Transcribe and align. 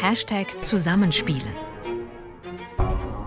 Hashtag 0.00 0.46
Zusammenspielen. 0.64 1.54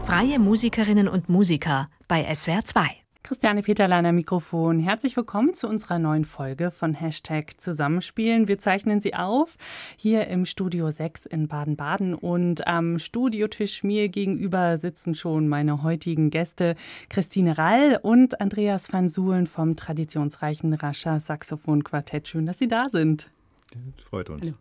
Freie 0.03 0.39
Musikerinnen 0.39 1.09
und 1.09 1.27
Musiker 1.27 1.89
bei 2.07 2.23
SWR 2.33 2.63
2. 2.63 2.87
Christiane 3.23 3.61
Peterlein 3.61 4.15
Mikrofon. 4.15 4.79
Herzlich 4.79 5.17
willkommen 5.17 5.53
zu 5.53 5.67
unserer 5.67 5.99
neuen 5.99 6.23
Folge 6.23 6.71
von 6.71 6.93
Hashtag 6.93 7.59
Zusammenspielen. 7.59 8.47
Wir 8.47 8.57
zeichnen 8.57 9.01
sie 9.01 9.13
auf 9.15 9.57
hier 9.97 10.27
im 10.27 10.45
Studio 10.45 10.89
6 10.89 11.25
in 11.25 11.49
Baden-Baden 11.49 12.15
und 12.15 12.65
am 12.65 12.99
Studiotisch 12.99 13.83
mir 13.83 14.07
gegenüber 14.07 14.77
sitzen 14.77 15.13
schon 15.13 15.49
meine 15.49 15.83
heutigen 15.83 16.29
Gäste 16.29 16.75
Christine 17.09 17.57
Rall 17.57 17.99
und 18.01 18.39
Andreas 18.39 18.93
van 18.93 19.09
Suhlen 19.09 19.45
vom 19.45 19.75
traditionsreichen 19.75 20.73
Rascher 20.73 21.19
Saxophon 21.19 21.83
Quartett. 21.83 22.29
Schön, 22.29 22.45
dass 22.45 22.59
Sie 22.59 22.69
da 22.69 22.87
sind. 22.89 23.29
Freut 24.09 24.29
uns. 24.29 24.41
Hallo. 24.41 24.53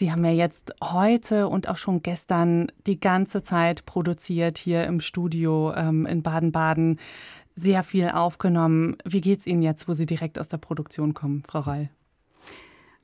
Sie 0.00 0.10
haben 0.10 0.24
ja 0.24 0.30
jetzt 0.30 0.72
heute 0.82 1.46
und 1.46 1.68
auch 1.68 1.76
schon 1.76 2.00
gestern 2.00 2.72
die 2.86 2.98
ganze 2.98 3.42
Zeit 3.42 3.84
produziert 3.84 4.56
hier 4.56 4.84
im 4.84 5.00
Studio 5.00 5.74
ähm, 5.74 6.06
in 6.06 6.22
Baden-Baden, 6.22 6.98
sehr 7.54 7.82
viel 7.82 8.08
aufgenommen. 8.08 8.96
Wie 9.04 9.20
geht 9.20 9.40
es 9.40 9.46
Ihnen 9.46 9.60
jetzt, 9.60 9.88
wo 9.88 9.92
Sie 9.92 10.06
direkt 10.06 10.38
aus 10.38 10.48
der 10.48 10.56
Produktion 10.56 11.12
kommen, 11.12 11.42
Frau 11.46 11.60
Rall? 11.60 11.90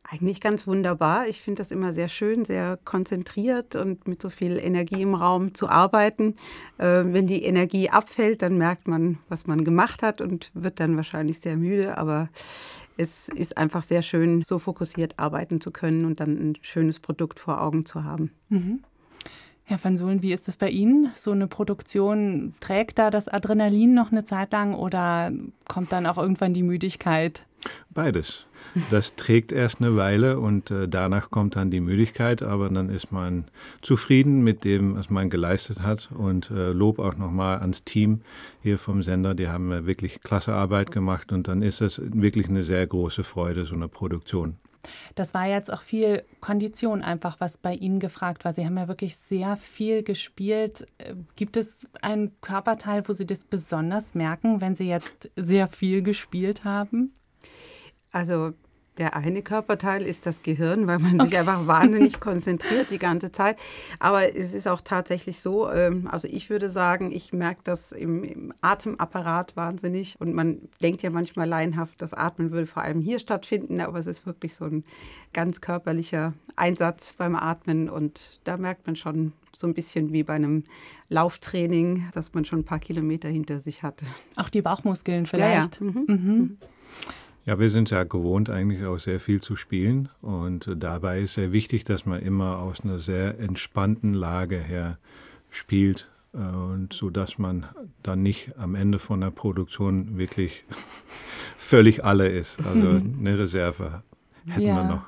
Eigentlich 0.09 0.41
ganz 0.41 0.69
wunderbar. 0.69 1.27
Ich 1.27 1.41
finde 1.41 1.59
das 1.59 1.73
immer 1.73 1.93
sehr 1.93 2.07
schön, 2.07 2.45
sehr 2.45 2.79
konzentriert 2.85 3.75
und 3.75 4.07
mit 4.07 4.23
so 4.23 4.31
viel 4.31 4.57
Energie 4.57 5.03
im 5.03 5.15
Raum 5.15 5.55
zu 5.55 5.69
arbeiten. 5.69 6.37
Äh, 6.79 7.03
wenn 7.07 7.27
die 7.27 7.43
Energie 7.43 7.91
abfällt, 7.91 8.43
dann 8.43 8.57
merkt 8.57 8.87
man, 8.87 9.19
was 9.29 9.49
man 9.49 9.65
gemacht 9.65 10.05
hat 10.05 10.21
und 10.21 10.53
wird 10.55 10.79
dann 10.79 10.97
wahrscheinlich 10.97 11.41
sehr 11.41 11.57
müde. 11.57 11.99
Aber 11.99 12.29
es 12.97 13.29
ist 13.29 13.59
einfach 13.59 13.83
sehr 13.83 14.03
schön, 14.03 14.43
so 14.43 14.61
fokussiert 14.61 15.19
arbeiten 15.19 15.61
zu 15.61 15.73
können 15.73 16.05
und 16.05 16.21
dann 16.21 16.51
ein 16.51 16.59
schönes 16.61 17.01
Produkt 17.01 17.41
vor 17.41 17.61
Augen 17.61 17.85
zu 17.85 18.05
haben. 18.05 18.31
Mhm. 18.49 18.85
Herr 19.65 19.83
van 19.83 19.97
Sohlen, 19.97 20.23
wie 20.23 20.33
ist 20.33 20.47
es 20.47 20.57
bei 20.57 20.71
Ihnen? 20.71 21.11
So 21.17 21.33
eine 21.33 21.49
Produktion, 21.49 22.55
trägt 22.61 23.01
da 23.01 23.11
das 23.11 23.27
Adrenalin 23.27 23.95
noch 23.95 24.13
eine 24.13 24.25
Zeit 24.25 24.53
lang 24.53 24.77
oder 24.77 25.33
kommt 25.67 25.91
dann 25.91 26.07
auch 26.07 26.19
irgendwann 26.19 26.55
die 26.55 26.63
Müdigkeit? 26.63 27.46
Beides. 27.91 28.47
Das 28.91 29.17
trägt 29.17 29.53
erst 29.53 29.81
eine 29.81 29.97
Weile 29.97 30.39
und 30.39 30.71
äh, 30.71 30.87
danach 30.89 31.31
kommt 31.31 31.57
dann 31.57 31.71
die 31.71 31.81
Müdigkeit, 31.81 32.43
aber 32.43 32.69
dann 32.69 32.91
ist 32.91 33.11
man 33.11 33.47
zufrieden 33.81 34.45
mit 34.45 34.65
dem, 34.65 34.97
was 34.97 35.09
man 35.09 35.31
geleistet 35.31 35.81
hat 35.81 36.11
und 36.13 36.51
äh, 36.51 36.73
Lob 36.73 36.99
auch 36.99 37.17
nochmal 37.17 37.61
ans 37.61 37.85
Team 37.85 38.21
hier 38.63 38.79
vom 38.79 39.03
Sender. 39.03 39.35
Die 39.35 39.49
haben 39.49 39.73
äh, 39.73 39.87
wirklich 39.87 40.21
klasse 40.21 40.53
Arbeit 40.53 40.91
gemacht 40.91 41.33
und 41.33 41.49
dann 41.49 41.63
ist 41.63 41.81
es 41.81 42.01
wirklich 42.05 42.49
eine 42.49 42.63
sehr 42.63 42.87
große 42.87 43.25
Freude, 43.25 43.65
so 43.65 43.75
eine 43.75 43.89
Produktion. 43.89 44.57
Das 45.15 45.35
war 45.35 45.47
jetzt 45.47 45.73
auch 45.73 45.83
viel 45.83 46.23
Kondition 46.41 47.03
einfach, 47.03 47.41
was 47.41 47.59
bei 47.59 47.75
Ihnen 47.75 47.99
gefragt 47.99 48.45
war. 48.45 48.53
Sie 48.53 48.65
haben 48.65 48.77
ja 48.77 48.87
wirklich 48.87 49.17
sehr 49.17 49.57
viel 49.57 50.05
gespielt. 50.05 50.87
Gibt 51.35 51.57
es 51.57 51.87
einen 52.03 52.41
Körperteil, 52.41 53.09
wo 53.09 53.13
Sie 53.13 53.27
das 53.27 53.45
besonders 53.45 54.15
merken, 54.15 54.61
wenn 54.61 54.77
Sie 54.77 54.87
jetzt 54.87 55.31
sehr 55.35 55.67
viel 55.67 56.03
gespielt 56.03 56.63
haben? 56.63 57.13
Also 58.13 58.53
der 58.99 59.15
eine 59.15 59.43
Körperteil 59.43 60.07
ist 60.07 60.25
das 60.25 60.43
Gehirn, 60.43 60.87
weil 60.87 60.99
man 60.99 61.21
okay. 61.21 61.29
sich 61.29 61.39
einfach 61.39 61.67
wahnsinnig 61.67 62.19
konzentriert 62.21 62.91
die 62.91 62.99
ganze 62.99 63.31
Zeit. 63.31 63.59
Aber 63.99 64.35
es 64.35 64.55
ist 64.55 64.67
auch 64.67 64.81
tatsächlich 64.81 65.41
so, 65.41 65.71
ähm, 65.71 66.09
also 66.11 66.29
ich 66.29 66.49
würde 66.49 66.71
sagen, 66.71 67.13
ich 67.13 67.33
merke 67.33 67.61
das 67.65 67.93
im, 67.93 68.25
im, 68.25 68.55
Atemapparat 68.63 69.57
wahnsinnig. 69.57 70.17
Und 70.19 70.35
man 70.35 70.63
denkt 70.81 71.03
ja 71.03 71.11
manchmal 71.11 71.49
laienhaft, 71.49 72.01
das 72.01 72.15
Atmen 72.15 72.53
würde 72.53 72.67
vor 72.67 72.83
allem 72.83 73.01
hier 73.01 73.19
stattfinden, 73.19 73.81
aber 73.81 73.99
es 73.99 74.07
ist 74.07 74.25
wirklich 74.27 74.55
so 74.55 74.65
ein 74.65 74.85
ganz 75.33 75.61
körperlicher 75.61 76.33
Einsatz 76.57 77.13
beim 77.13 77.37
Atmen. 77.37 77.91
Und 77.91 78.41
da 78.45 78.57
merkt 78.57 78.87
man 78.87 78.97
schon 78.97 79.33
so 79.55 79.67
ein 79.67 79.75
bisschen 79.75 80.13
wie 80.13 80.23
bei 80.23 80.35
einem 80.35 80.65
Lauftraining, 81.09 82.09
dass 82.15 82.33
man 82.35 82.45
schon 82.45 82.61
ein 82.61 82.65
paar 82.65 82.79
Kilometer 82.79 83.29
hinter 83.29 83.61
sich 83.61 83.83
hat. 83.83 84.03
Auch 84.37 84.49
die 84.49 84.63
Bauchmuskeln 84.63 85.27
vielleicht. 85.27 85.81
Ja, 85.81 85.87
ja. 85.87 85.93
Mhm. 85.93 86.05
Mhm. 86.07 86.59
Ja, 87.47 87.61
wir 87.61 87.71
sind 87.71 87.91
ja 87.91 88.03
gewohnt, 88.03 88.51
eigentlich 88.51 88.85
auch 88.85 88.99
sehr 88.99 89.21
viel 89.21 89.41
zu 89.41 89.55
spielen. 89.57 90.09
Und 90.21 90.69
dabei 90.77 91.21
ist 91.21 91.35
sehr 91.35 91.53
wichtig, 91.53 91.85
dass 91.85 92.05
man 92.05 92.21
immer 92.21 92.59
aus 92.59 92.81
einer 92.81 92.99
sehr 92.99 93.39
entspannten 93.39 94.15
Lage 94.15 94.59
her 94.59 94.99
spielt. 95.49 96.11
Äh, 96.35 96.39
und 96.39 96.93
so 96.93 97.11
dass 97.11 97.39
man 97.39 97.67
dann 98.03 98.23
nicht 98.23 98.59
am 98.59 98.75
Ende 98.75 98.99
von 98.99 99.21
der 99.21 99.31
Produktion 99.31 100.19
wirklich 100.19 100.65
völlig 101.57 102.05
alle 102.05 102.29
ist. 102.29 102.59
Also 102.59 102.91
mhm. 102.91 103.17
eine 103.21 103.39
Reserve 103.39 104.03
hätten 104.49 104.63
ja. 104.63 104.75
wir 104.77 104.85
noch. 104.85 105.07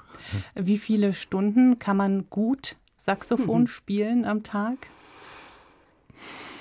Wie 0.55 0.79
viele 0.79 1.15
Stunden 1.15 1.79
kann 1.79 1.97
man 1.97 2.29
gut 2.31 2.77
Saxophon 2.97 3.63
mhm. 3.63 3.67
spielen 3.67 4.25
am 4.25 4.43
Tag? 4.43 4.89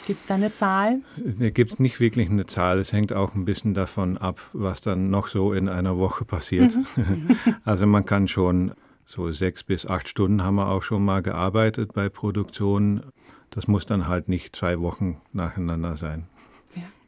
Gibt 0.07 0.21
es 0.21 0.25
da 0.25 0.35
eine 0.35 0.53
Zahl? 0.53 1.01
Da 1.17 1.49
gibt 1.49 1.73
es 1.73 1.79
nicht 1.79 1.99
wirklich 1.99 2.29
eine 2.29 2.45
Zahl. 2.45 2.79
Es 2.79 2.93
hängt 2.93 3.11
auch 3.11 3.35
ein 3.35 3.43
bisschen 3.43 3.73
davon 3.73 4.17
ab, 4.17 4.39
was 4.53 4.79
dann 4.79 5.09
noch 5.09 5.27
so 5.27 5.51
in 5.51 5.67
einer 5.67 5.97
Woche 5.97 6.23
passiert. 6.23 6.73
Mhm. 6.95 7.37
also 7.65 7.85
man 7.85 8.05
kann 8.05 8.29
schon 8.29 8.71
so 9.03 9.29
sechs 9.33 9.65
bis 9.65 9.85
acht 9.85 10.07
Stunden 10.07 10.43
haben 10.43 10.55
wir 10.55 10.69
auch 10.69 10.81
schon 10.81 11.03
mal 11.03 11.21
gearbeitet 11.21 11.91
bei 11.93 12.07
Produktionen. 12.07 13.03
Das 13.49 13.67
muss 13.67 13.85
dann 13.85 14.07
halt 14.07 14.29
nicht 14.29 14.55
zwei 14.55 14.79
Wochen 14.79 15.19
nacheinander 15.33 15.97
sein. 15.97 16.29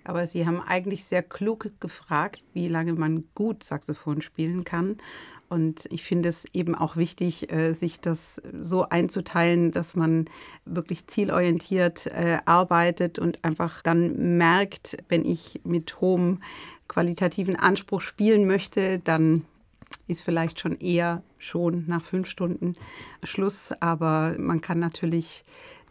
Aber 0.03 0.25
Sie 0.25 0.45
haben 0.45 0.59
eigentlich 0.59 1.05
sehr 1.05 1.23
klug 1.23 1.71
gefragt, 1.79 2.41
wie 2.53 2.67
lange 2.67 2.93
man 2.93 3.25
gut 3.33 3.63
Saxophon 3.63 4.21
spielen 4.21 4.65
kann. 4.65 4.97
Und 5.49 5.87
ich 5.91 6.03
finde 6.03 6.29
es 6.29 6.45
eben 6.53 6.75
auch 6.75 6.95
wichtig, 6.95 7.51
äh, 7.51 7.73
sich 7.73 7.99
das 7.99 8.41
so 8.61 8.87
einzuteilen, 8.87 9.71
dass 9.71 9.95
man 9.95 10.25
wirklich 10.65 11.07
zielorientiert 11.07 12.05
äh, 12.07 12.37
arbeitet 12.45 13.17
und 13.17 13.43
einfach 13.43 13.81
dann 13.81 14.37
merkt, 14.37 14.97
wenn 15.09 15.25
ich 15.25 15.61
mit 15.63 16.01
hohem 16.01 16.41
qualitativen 16.87 17.55
Anspruch 17.55 18.01
spielen 18.01 18.45
möchte, 18.45 18.99
dann 18.99 19.43
ist 20.07 20.21
vielleicht 20.21 20.59
schon 20.59 20.77
eher 20.79 21.23
schon 21.37 21.85
nach 21.87 22.01
fünf 22.01 22.27
Stunden 22.27 22.75
Schluss. 23.23 23.71
Aber 23.79 24.35
man 24.37 24.61
kann 24.61 24.79
natürlich 24.79 25.43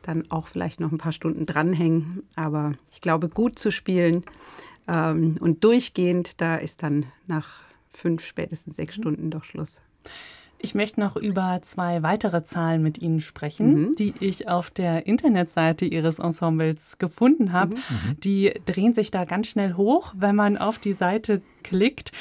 dann 0.03 0.31
auch 0.31 0.47
vielleicht 0.47 0.81
noch 0.81 0.93
ein 0.93 0.99
paar 0.99 1.13
Stunden 1.13 1.47
dranhängen. 1.47 2.23
Aber 2.37 2.73
ich 2.93 3.01
glaube, 3.01 3.29
gut 3.29 3.59
zu 3.59 3.73
spielen 3.73 4.25
ähm, 4.87 5.37
und 5.41 5.65
durchgehend, 5.65 6.41
da 6.41 6.57
ist 6.57 6.83
dann 6.83 7.07
nach 7.27 7.68
fünf, 7.99 8.25
spätestens 8.25 8.77
sechs 8.77 8.97
mhm. 8.97 9.03
Stunden 9.03 9.31
doch 9.31 9.45
Schluss. 9.45 9.83
Ich 10.61 10.75
möchte 10.75 11.01
noch 11.01 11.17
über 11.17 11.61
zwei 11.63 12.03
weitere 12.03 12.43
Zahlen 12.43 12.83
mit 12.83 12.99
Ihnen 12.99 13.21
sprechen, 13.21 13.75
mhm. 13.75 13.95
die 13.97 14.15
ich 14.21 14.49
auf 14.49 14.71
der 14.71 15.07
Internetseite 15.07 15.85
Ihres 15.85 16.19
Ensembles 16.19 16.99
gefunden 16.99 17.53
habe. 17.53 17.75
Mhm. 17.75 17.81
mhm. 17.81 18.21
Die 18.21 18.53
drehen 18.67 18.95
sich 18.95 19.11
da 19.11 19.25
ganz 19.25 19.47
schnell 19.47 19.75
hoch, 19.75 20.15
wenn 20.17 20.35
man 20.35 20.57
auf 20.59 20.79
die 20.79 20.95
Seite 20.95 21.43
klickt. 21.63 22.13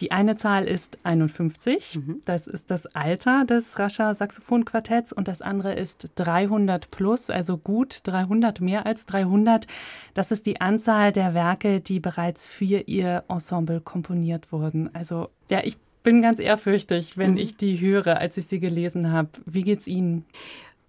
Die 0.00 0.10
eine 0.10 0.34
Zahl 0.34 0.64
ist 0.64 0.98
51, 1.04 1.96
mhm. 1.96 2.20
das 2.24 2.48
ist 2.48 2.70
das 2.72 2.86
Alter 2.86 3.44
des 3.44 3.78
Rascher 3.78 4.12
Saxophonquartetts 4.12 5.12
und 5.12 5.28
das 5.28 5.40
andere 5.40 5.74
ist 5.74 6.10
300 6.16 6.90
plus, 6.90 7.30
also 7.30 7.56
gut 7.58 8.00
300, 8.02 8.60
mehr 8.60 8.86
als 8.86 9.06
300. 9.06 9.68
Das 10.12 10.32
ist 10.32 10.46
die 10.46 10.60
Anzahl 10.60 11.12
der 11.12 11.32
Werke, 11.34 11.80
die 11.80 12.00
bereits 12.00 12.48
für 12.48 12.80
Ihr 12.86 13.22
Ensemble 13.28 13.80
komponiert 13.80 14.50
wurden. 14.50 14.92
Also 14.94 15.28
ja, 15.48 15.60
ich 15.62 15.76
bin 16.04 16.22
ganz 16.22 16.38
ehrfürchtig, 16.38 17.18
wenn 17.18 17.32
mhm. 17.32 17.38
ich 17.38 17.56
die 17.56 17.80
höre, 17.80 18.18
als 18.18 18.36
ich 18.36 18.46
sie 18.46 18.60
gelesen 18.60 19.10
habe. 19.10 19.30
Wie 19.46 19.62
geht's 19.62 19.88
Ihnen? 19.88 20.24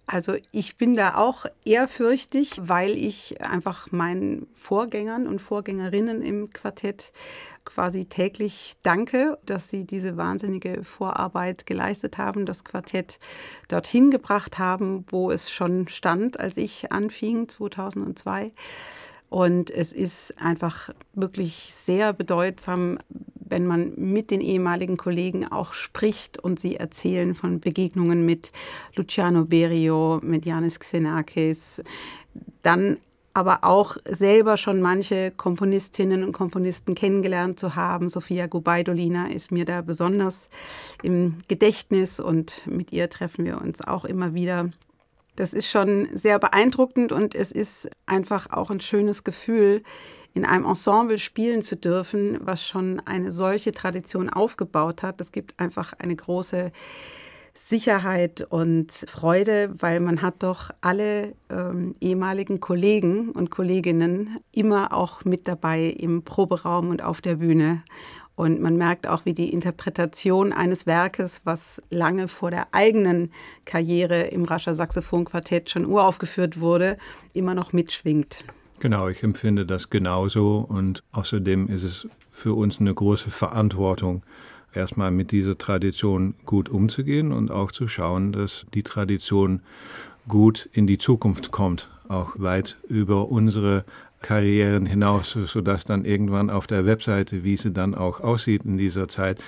Also 0.08 0.36
ich 0.52 0.76
bin 0.76 0.94
da 0.94 1.16
auch 1.16 1.46
ehrfürchtig, 1.64 2.52
weil 2.60 2.92
ich 2.92 3.40
einfach 3.42 3.90
meinen 3.90 4.46
Vorgängern 4.54 5.26
und 5.26 5.40
Vorgängerinnen 5.40 6.22
im 6.22 6.50
Quartett 6.50 7.12
quasi 7.64 8.04
täglich 8.04 8.74
danke, 8.84 9.36
dass 9.44 9.68
sie 9.68 9.84
diese 9.84 10.16
wahnsinnige 10.16 10.84
Vorarbeit 10.84 11.66
geleistet 11.66 12.18
haben, 12.18 12.46
das 12.46 12.62
Quartett 12.62 13.18
dorthin 13.66 14.12
gebracht 14.12 14.60
haben, 14.60 15.04
wo 15.08 15.32
es 15.32 15.50
schon 15.50 15.88
stand, 15.88 16.38
als 16.38 16.56
ich 16.56 16.92
anfing 16.92 17.48
2002. 17.48 18.52
Und 19.28 19.70
es 19.70 19.92
ist 19.92 20.34
einfach 20.40 20.90
wirklich 21.12 21.70
sehr 21.72 22.12
bedeutsam, 22.12 22.98
wenn 23.48 23.66
man 23.66 23.92
mit 23.96 24.30
den 24.30 24.40
ehemaligen 24.40 24.96
Kollegen 24.96 25.46
auch 25.46 25.72
spricht 25.72 26.38
und 26.38 26.58
sie 26.58 26.76
erzählen 26.76 27.34
von 27.34 27.60
Begegnungen 27.60 28.24
mit 28.24 28.52
Luciano 28.94 29.44
Berio, 29.44 30.20
mit 30.22 30.46
Janis 30.46 30.78
Xenakis, 30.78 31.82
dann 32.62 32.98
aber 33.34 33.64
auch 33.64 33.98
selber 34.08 34.56
schon 34.56 34.80
manche 34.80 35.30
Komponistinnen 35.30 36.24
und 36.24 36.32
Komponisten 36.32 36.94
kennengelernt 36.94 37.60
zu 37.60 37.76
haben. 37.76 38.08
Sofia 38.08 38.46
Gubaidolina 38.46 39.26
ist 39.26 39.52
mir 39.52 39.66
da 39.66 39.82
besonders 39.82 40.48
im 41.02 41.36
Gedächtnis 41.46 42.18
und 42.18 42.66
mit 42.66 42.92
ihr 42.94 43.10
treffen 43.10 43.44
wir 43.44 43.60
uns 43.60 43.86
auch 43.86 44.06
immer 44.06 44.32
wieder. 44.32 44.70
Das 45.36 45.52
ist 45.52 45.70
schon 45.70 46.08
sehr 46.12 46.38
beeindruckend 46.38 47.12
und 47.12 47.34
es 47.34 47.52
ist 47.52 47.88
einfach 48.06 48.50
auch 48.50 48.70
ein 48.70 48.80
schönes 48.80 49.22
Gefühl, 49.22 49.82
in 50.34 50.44
einem 50.44 50.66
Ensemble 50.66 51.18
spielen 51.18 51.62
zu 51.62 51.76
dürfen, 51.76 52.38
was 52.40 52.62
schon 52.62 53.00
eine 53.06 53.32
solche 53.32 53.72
Tradition 53.72 54.28
aufgebaut 54.28 55.02
hat. 55.02 55.20
Es 55.20 55.32
gibt 55.32 55.58
einfach 55.58 55.94
eine 55.98 56.14
große 56.14 56.72
Sicherheit 57.54 58.46
und 58.50 58.92
Freude, 58.92 59.70
weil 59.78 60.00
man 60.00 60.20
hat 60.20 60.42
doch 60.42 60.70
alle 60.82 61.32
ähm, 61.48 61.94
ehemaligen 62.00 62.60
Kollegen 62.60 63.30
und 63.30 63.50
Kolleginnen 63.50 64.38
immer 64.52 64.92
auch 64.92 65.24
mit 65.24 65.48
dabei 65.48 65.84
im 65.84 66.22
Proberaum 66.22 66.90
und 66.90 67.02
auf 67.02 67.22
der 67.22 67.36
Bühne. 67.36 67.82
Und 68.36 68.60
man 68.60 68.76
merkt 68.76 69.06
auch, 69.06 69.24
wie 69.24 69.32
die 69.32 69.52
Interpretation 69.52 70.52
eines 70.52 70.86
Werkes, 70.86 71.40
was 71.44 71.82
lange 71.90 72.28
vor 72.28 72.50
der 72.50 72.68
eigenen 72.72 73.32
Karriere 73.64 74.24
im 74.24 74.44
Rascher 74.44 74.74
Saxophonquartett 74.74 75.70
schon 75.70 75.86
uraufgeführt 75.86 76.60
wurde, 76.60 76.98
immer 77.32 77.54
noch 77.54 77.72
mitschwingt. 77.72 78.44
Genau, 78.78 79.08
ich 79.08 79.22
empfinde 79.22 79.64
das 79.64 79.88
genauso 79.88 80.58
und 80.58 81.02
außerdem 81.12 81.68
ist 81.68 81.82
es 81.82 82.08
für 82.30 82.52
uns 82.52 82.78
eine 82.78 82.92
große 82.92 83.30
Verantwortung, 83.30 84.22
erstmal 84.74 85.10
mit 85.10 85.32
dieser 85.32 85.56
Tradition 85.56 86.34
gut 86.44 86.68
umzugehen 86.68 87.32
und 87.32 87.50
auch 87.50 87.72
zu 87.72 87.88
schauen, 87.88 88.32
dass 88.32 88.66
die 88.74 88.82
Tradition 88.82 89.62
gut 90.28 90.68
in 90.72 90.86
die 90.86 90.98
Zukunft 90.98 91.50
kommt, 91.50 91.88
auch 92.08 92.38
weit 92.38 92.76
über 92.88 93.28
unsere 93.28 93.84
Karrieren 94.22 94.86
hinaus, 94.86 95.32
sodass 95.32 95.84
dann 95.84 96.04
irgendwann 96.04 96.50
auf 96.50 96.66
der 96.66 96.86
Webseite, 96.86 97.44
wie 97.44 97.56
sie 97.56 97.72
dann 97.72 97.94
auch 97.94 98.20
aussieht 98.20 98.64
in 98.64 98.76
dieser 98.76 99.08
Zeit, 99.08 99.38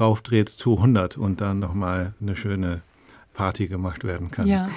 raufdreht 0.00 0.48
zu 0.48 0.76
100 0.76 1.16
und 1.16 1.40
dann 1.40 1.58
nochmal 1.58 2.12
eine 2.20 2.36
schöne 2.36 2.82
Party 3.34 3.68
gemacht 3.68 4.04
werden 4.04 4.30
kann. 4.30 4.46
Ja. 4.46 4.68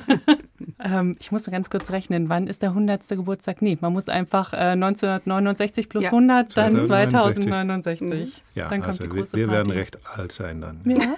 ähm, 0.84 1.16
ich 1.18 1.32
muss 1.32 1.46
mal 1.46 1.52
ganz 1.52 1.70
kurz 1.70 1.90
rechnen, 1.90 2.28
wann 2.28 2.46
ist 2.46 2.60
der 2.60 2.70
100. 2.70 3.08
Geburtstag? 3.08 3.62
Nee, 3.62 3.78
man 3.80 3.94
muss 3.94 4.10
einfach 4.10 4.52
äh, 4.52 4.72
1969 4.72 5.88
plus 5.88 6.04
ja. 6.04 6.10
100, 6.10 6.54
dann 6.56 6.86
2069. 6.86 8.42
Ja, 8.54 8.68
dann 8.68 8.80
kommt 8.82 9.00
also 9.00 9.04
die 9.04 9.08
große 9.08 9.32
wir, 9.32 9.46
wir 9.46 9.54
werden 9.54 9.72
recht 9.72 9.98
alt 10.16 10.32
sein 10.32 10.60
dann. 10.60 10.82
Ja. 10.84 10.98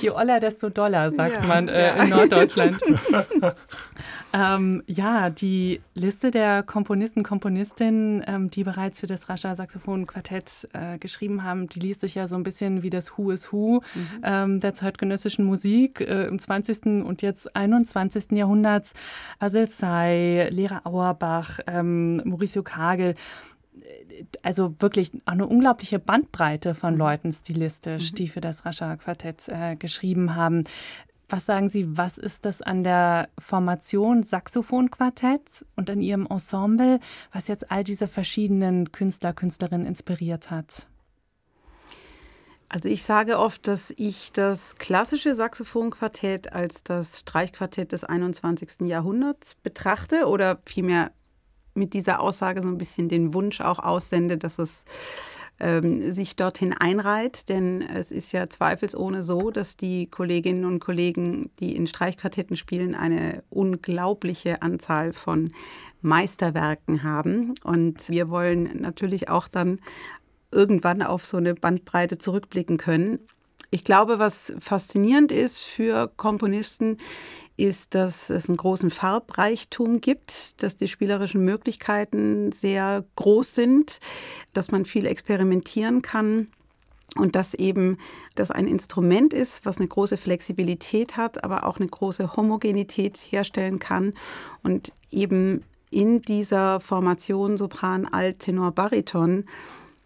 Je 0.00 0.10
oller, 0.10 0.38
desto 0.40 0.68
doller, 0.68 1.10
sagt 1.10 1.42
ja, 1.42 1.46
man 1.46 1.68
äh, 1.68 1.88
ja. 1.88 2.02
in 2.02 2.10
Norddeutschland. 2.10 2.80
ähm, 4.32 4.82
ja, 4.86 5.30
die 5.30 5.80
Liste 5.94 6.30
der 6.30 6.62
Komponisten, 6.62 7.22
Komponistinnen, 7.22 8.22
ähm, 8.26 8.50
die 8.50 8.64
bereits 8.64 9.00
für 9.00 9.06
das 9.06 9.28
Rascher 9.28 9.54
Saxophon-Quartett 9.56 10.68
äh, 10.72 10.98
geschrieben 10.98 11.44
haben, 11.44 11.68
die 11.68 11.80
liest 11.80 12.00
sich 12.00 12.14
ja 12.14 12.26
so 12.26 12.36
ein 12.36 12.42
bisschen 12.42 12.82
wie 12.82 12.90
das 12.90 13.16
Who 13.16 13.30
is 13.30 13.52
Who 13.52 13.80
mhm. 13.94 14.20
ähm, 14.22 14.60
der 14.60 14.74
zeitgenössischen 14.74 15.44
Musik 15.44 16.00
äh, 16.00 16.26
im 16.26 16.38
20. 16.38 17.04
und 17.04 17.22
jetzt 17.22 17.54
21. 17.56 18.32
Jahrhunderts. 18.32 18.92
Basil 19.38 19.68
Say, 19.68 20.48
Lehrer 20.50 20.82
Auerbach, 20.84 21.60
ähm, 21.66 22.16
Mauricio 22.24 22.62
Kagel 22.62 23.14
also 24.42 24.74
wirklich 24.80 25.12
auch 25.24 25.32
eine 25.32 25.46
unglaubliche 25.46 25.98
Bandbreite 25.98 26.74
von 26.74 26.94
mhm. 26.94 26.98
Leuten 26.98 27.32
stilistisch, 27.32 28.12
mhm. 28.12 28.16
die 28.16 28.28
für 28.28 28.40
das 28.40 28.64
Rascher 28.64 28.96
Quartett 28.96 29.48
äh, 29.48 29.76
geschrieben 29.76 30.34
haben. 30.34 30.64
Was 31.28 31.44
sagen 31.44 31.68
Sie, 31.68 31.98
was 31.98 32.16
ist 32.16 32.46
das 32.46 32.62
an 32.62 32.84
der 32.84 33.28
Formation 33.38 34.22
Saxophonquartetts 34.22 35.64
und 35.76 35.90
an 35.90 36.00
Ihrem 36.00 36.26
Ensemble, 36.26 37.00
was 37.32 37.48
jetzt 37.48 37.70
all 37.70 37.84
diese 37.84 38.08
verschiedenen 38.08 38.92
Künstler, 38.92 39.34
Künstlerinnen 39.34 39.86
inspiriert 39.86 40.50
hat? 40.50 40.86
Also 42.70 42.88
ich 42.88 43.02
sage 43.02 43.38
oft, 43.38 43.66
dass 43.66 43.92
ich 43.96 44.32
das 44.32 44.76
klassische 44.76 45.34
Saxophonquartett 45.34 46.52
als 46.52 46.82
das 46.82 47.20
Streichquartett 47.20 47.92
des 47.92 48.04
21. 48.04 48.88
Jahrhunderts 48.88 49.54
betrachte 49.54 50.26
oder 50.26 50.58
vielmehr 50.64 51.12
mit 51.74 51.94
dieser 51.94 52.20
Aussage 52.20 52.60
so 52.60 52.68
ein 52.68 52.78
bisschen 52.78 53.08
den 53.08 53.32
Wunsch 53.32 53.60
auch 53.60 53.78
aussende, 53.78 54.36
dass 54.36 54.58
es 54.58 54.84
ähm, 55.60 56.12
sich 56.12 56.36
dorthin 56.36 56.72
einreiht. 56.72 57.48
Denn 57.48 57.82
es 57.82 58.10
ist 58.10 58.32
ja 58.32 58.48
zweifelsohne 58.48 59.22
so, 59.22 59.50
dass 59.50 59.76
die 59.76 60.06
Kolleginnen 60.06 60.64
und 60.64 60.80
Kollegen, 60.80 61.50
die 61.60 61.76
in 61.76 61.86
Streichquartetten 61.86 62.56
spielen, 62.56 62.94
eine 62.94 63.42
unglaubliche 63.50 64.62
Anzahl 64.62 65.12
von 65.12 65.52
Meisterwerken 66.00 67.02
haben. 67.02 67.54
Und 67.64 68.08
wir 68.08 68.30
wollen 68.30 68.80
natürlich 68.80 69.28
auch 69.28 69.48
dann 69.48 69.80
irgendwann 70.50 71.02
auf 71.02 71.26
so 71.26 71.36
eine 71.36 71.54
Bandbreite 71.54 72.18
zurückblicken 72.18 72.78
können. 72.78 73.18
Ich 73.70 73.84
glaube, 73.84 74.18
was 74.18 74.54
faszinierend 74.58 75.30
ist 75.30 75.64
für 75.64 76.10
Komponisten, 76.16 76.96
ist, 77.58 77.94
dass 77.94 78.30
es 78.30 78.48
einen 78.48 78.56
großen 78.56 78.90
Farbreichtum 78.90 80.00
gibt, 80.00 80.62
dass 80.62 80.76
die 80.76 80.88
spielerischen 80.88 81.44
Möglichkeiten 81.44 82.52
sehr 82.52 83.04
groß 83.16 83.54
sind, 83.54 83.98
dass 84.52 84.70
man 84.70 84.84
viel 84.84 85.06
experimentieren 85.06 86.00
kann 86.00 86.48
und 87.16 87.34
dass 87.34 87.54
eben 87.54 87.98
das 88.36 88.52
ein 88.52 88.68
Instrument 88.68 89.34
ist, 89.34 89.66
was 89.66 89.78
eine 89.78 89.88
große 89.88 90.16
Flexibilität 90.16 91.16
hat, 91.16 91.42
aber 91.42 91.66
auch 91.66 91.78
eine 91.78 91.88
große 91.88 92.36
Homogenität 92.36 93.18
herstellen 93.18 93.80
kann 93.80 94.14
und 94.62 94.92
eben 95.10 95.64
in 95.90 96.22
dieser 96.22 96.80
Formation 96.80 97.56
Sopran, 97.56 98.06
Alt, 98.06 98.40
Tenor, 98.40 98.72
Bariton 98.72 99.46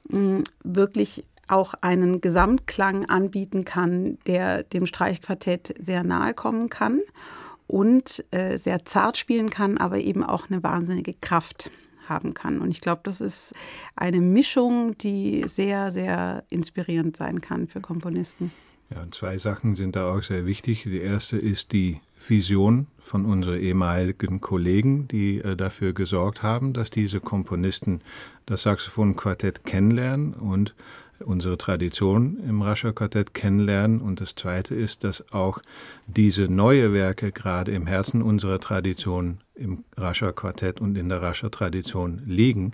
hm, 0.08 0.42
wirklich 0.64 1.24
auch 1.48 1.74
einen 1.82 2.22
Gesamtklang 2.22 3.04
anbieten 3.10 3.66
kann, 3.66 4.16
der 4.26 4.62
dem 4.62 4.86
Streichquartett 4.86 5.74
sehr 5.78 6.02
nahe 6.02 6.32
kommen 6.32 6.70
kann 6.70 7.00
und 7.66 8.24
äh, 8.30 8.58
sehr 8.58 8.84
zart 8.84 9.18
spielen 9.18 9.50
kann, 9.50 9.78
aber 9.78 9.98
eben 9.98 10.24
auch 10.24 10.50
eine 10.50 10.62
wahnsinnige 10.62 11.14
Kraft 11.14 11.70
haben 12.08 12.34
kann. 12.34 12.60
Und 12.60 12.70
ich 12.70 12.80
glaube, 12.80 13.02
das 13.04 13.20
ist 13.20 13.54
eine 13.96 14.20
Mischung, 14.20 14.96
die 14.98 15.44
sehr, 15.46 15.90
sehr 15.90 16.44
inspirierend 16.50 17.16
sein 17.16 17.40
kann 17.40 17.68
für 17.68 17.80
Komponisten. 17.80 18.52
Ja, 18.90 19.02
und 19.02 19.14
zwei 19.14 19.38
Sachen 19.38 19.74
sind 19.74 19.96
da 19.96 20.12
auch 20.12 20.22
sehr 20.22 20.44
wichtig. 20.44 20.82
Die 20.82 21.00
erste 21.00 21.38
ist 21.38 21.72
die 21.72 22.00
Vision 22.28 22.88
von 22.98 23.24
unseren 23.24 23.58
ehemaligen 23.58 24.40
Kollegen, 24.40 25.08
die 25.08 25.38
äh, 25.38 25.56
dafür 25.56 25.94
gesorgt 25.94 26.42
haben, 26.42 26.74
dass 26.74 26.90
diese 26.90 27.20
Komponisten 27.20 28.00
das 28.44 28.62
Saxophonquartett 28.62 29.64
kennenlernen 29.64 30.34
und 30.34 30.74
unsere 31.24 31.58
Tradition 31.58 32.38
im 32.48 32.62
Rascher 32.62 32.92
Quartett 32.92 33.34
kennenlernen. 33.34 34.00
Und 34.00 34.20
das 34.20 34.34
Zweite 34.34 34.74
ist, 34.74 35.04
dass 35.04 35.32
auch 35.32 35.60
diese 36.06 36.48
neue 36.48 36.92
Werke 36.92 37.32
gerade 37.32 37.72
im 37.72 37.86
Herzen 37.86 38.22
unserer 38.22 38.60
Tradition 38.60 39.38
im 39.54 39.84
Rascher 39.96 40.32
Quartett 40.32 40.80
und 40.80 40.96
in 40.96 41.08
der 41.08 41.22
Rascher 41.22 41.50
Tradition 41.50 42.22
liegen, 42.26 42.72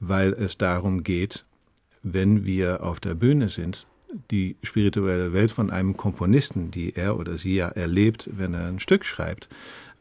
weil 0.00 0.32
es 0.32 0.58
darum 0.58 1.02
geht, 1.02 1.44
wenn 2.02 2.44
wir 2.44 2.82
auf 2.82 3.00
der 3.00 3.14
Bühne 3.14 3.48
sind, 3.48 3.86
die 4.30 4.56
spirituelle 4.62 5.32
Welt 5.32 5.50
von 5.50 5.70
einem 5.70 5.96
Komponisten, 5.96 6.70
die 6.70 6.94
er 6.94 7.18
oder 7.18 7.38
sie 7.38 7.56
ja 7.56 7.68
erlebt, 7.68 8.28
wenn 8.32 8.54
er 8.54 8.66
ein 8.66 8.78
Stück 8.78 9.04
schreibt, 9.04 9.48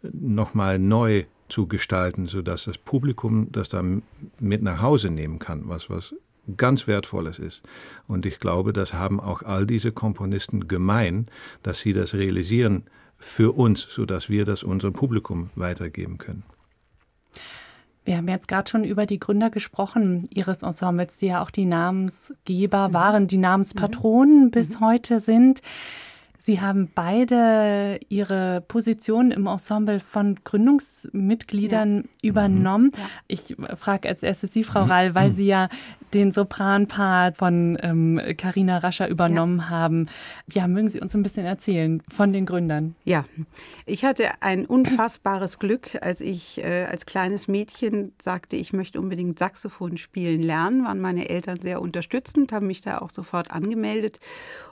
nochmal 0.03 0.79
neu 0.79 1.25
zu 1.47 1.67
gestalten, 1.67 2.27
sodass 2.27 2.65
das 2.65 2.77
Publikum 2.77 3.51
das 3.51 3.69
dann 3.69 4.03
mit 4.39 4.61
nach 4.61 4.81
Hause 4.81 5.09
nehmen 5.09 5.39
kann, 5.39 5.63
was, 5.65 5.89
was 5.89 6.15
ganz 6.57 6.87
Wertvolles 6.87 7.39
ist. 7.39 7.61
Und 8.07 8.25
ich 8.25 8.39
glaube, 8.39 8.73
das 8.73 8.93
haben 8.93 9.19
auch 9.19 9.43
all 9.43 9.65
diese 9.65 9.91
Komponisten 9.91 10.67
gemein, 10.67 11.27
dass 11.63 11.79
sie 11.79 11.93
das 11.93 12.13
realisieren 12.13 12.85
für 13.17 13.55
uns, 13.55 13.81
sodass 13.81 14.29
wir 14.29 14.45
das 14.45 14.63
unserem 14.63 14.93
Publikum 14.93 15.51
weitergeben 15.55 16.17
können. 16.17 16.43
Wir 18.03 18.17
haben 18.17 18.27
jetzt 18.27 18.47
gerade 18.47 18.69
schon 18.69 18.83
über 18.83 19.05
die 19.05 19.19
Gründer 19.19 19.51
gesprochen 19.51 20.27
Ihres 20.31 20.63
Ensembles, 20.63 21.17
die 21.17 21.27
ja 21.27 21.43
auch 21.43 21.51
die 21.51 21.65
Namensgeber 21.65 22.89
mhm. 22.89 22.93
waren, 22.93 23.27
die 23.27 23.37
Namenspatronen 23.37 24.45
mhm. 24.45 24.51
bis 24.51 24.79
mhm. 24.79 24.85
heute 24.85 25.19
sind. 25.19 25.61
Sie 26.39 26.59
haben 26.59 26.89
beide 26.95 27.99
Ihre 28.09 28.61
Position 28.67 29.29
im 29.29 29.45
Ensemble 29.45 29.99
von 29.99 30.39
Gründungsmitgliedern 30.43 31.97
ja. 31.97 32.29
übernommen. 32.29 32.91
Ja. 32.97 33.09
Ich 33.27 33.55
frage 33.75 34.09
als 34.09 34.23
erstes 34.23 34.51
Sie, 34.51 34.63
Frau 34.63 34.85
Rall, 34.85 35.13
weil 35.13 35.29
Sie 35.29 35.45
ja 35.45 35.69
den 36.13 36.31
Sopranpart 36.31 37.37
von 37.37 37.77
Karina 38.37 38.75
ähm, 38.75 38.79
Rascher 38.81 39.07
übernommen 39.07 39.59
ja. 39.59 39.69
haben. 39.69 40.09
Ja, 40.51 40.67
mögen 40.67 40.89
Sie 40.89 40.99
uns 40.99 41.15
ein 41.15 41.23
bisschen 41.23 41.45
erzählen 41.45 42.01
von 42.09 42.33
den 42.33 42.45
Gründern? 42.45 42.95
Ja, 43.03 43.25
ich 43.85 44.05
hatte 44.05 44.29
ein 44.41 44.65
unfassbares 44.65 45.59
Glück, 45.59 45.97
als 46.01 46.21
ich 46.21 46.63
äh, 46.63 46.85
als 46.85 47.05
kleines 47.05 47.47
Mädchen 47.47 48.13
sagte, 48.21 48.55
ich 48.55 48.73
möchte 48.73 48.99
unbedingt 48.99 49.39
Saxophon 49.39 49.97
spielen 49.97 50.41
lernen, 50.41 50.85
waren 50.85 50.99
meine 50.99 51.29
Eltern 51.29 51.59
sehr 51.61 51.81
unterstützend, 51.81 52.51
haben 52.51 52.67
mich 52.67 52.81
da 52.81 52.99
auch 52.99 53.09
sofort 53.09 53.51
angemeldet 53.51 54.19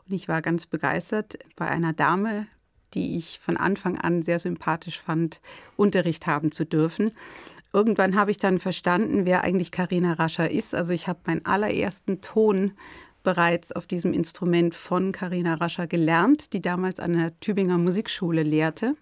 und 0.07 0.15
ich 0.15 0.27
war 0.27 0.41
ganz 0.41 0.65
begeistert, 0.65 1.37
bei 1.55 1.67
einer 1.67 1.93
Dame, 1.93 2.47
die 2.93 3.17
ich 3.17 3.39
von 3.39 3.57
Anfang 3.57 3.97
an 3.97 4.23
sehr 4.23 4.39
sympathisch 4.39 4.99
fand, 4.99 5.41
Unterricht 5.75 6.27
haben 6.27 6.51
zu 6.51 6.65
dürfen. 6.65 7.11
Irgendwann 7.71 8.15
habe 8.15 8.31
ich 8.31 8.37
dann 8.37 8.57
verstanden, 8.57 9.25
wer 9.25 9.43
eigentlich 9.43 9.71
Karina 9.71 10.13
Rascher 10.13 10.49
ist. 10.49 10.73
Also 10.73 10.93
ich 10.93 11.07
habe 11.07 11.19
meinen 11.25 11.45
allerersten 11.45 12.21
Ton 12.21 12.71
bereits 13.23 13.71
auf 13.71 13.85
diesem 13.85 14.13
Instrument 14.13 14.73
von 14.73 15.11
Karina 15.11 15.55
Rascher 15.55 15.85
gelernt, 15.85 16.53
die 16.53 16.61
damals 16.61 16.99
an 16.99 17.13
der 17.13 17.39
Tübinger 17.39 17.77
Musikschule 17.77 18.43
lehrte. 18.43 18.95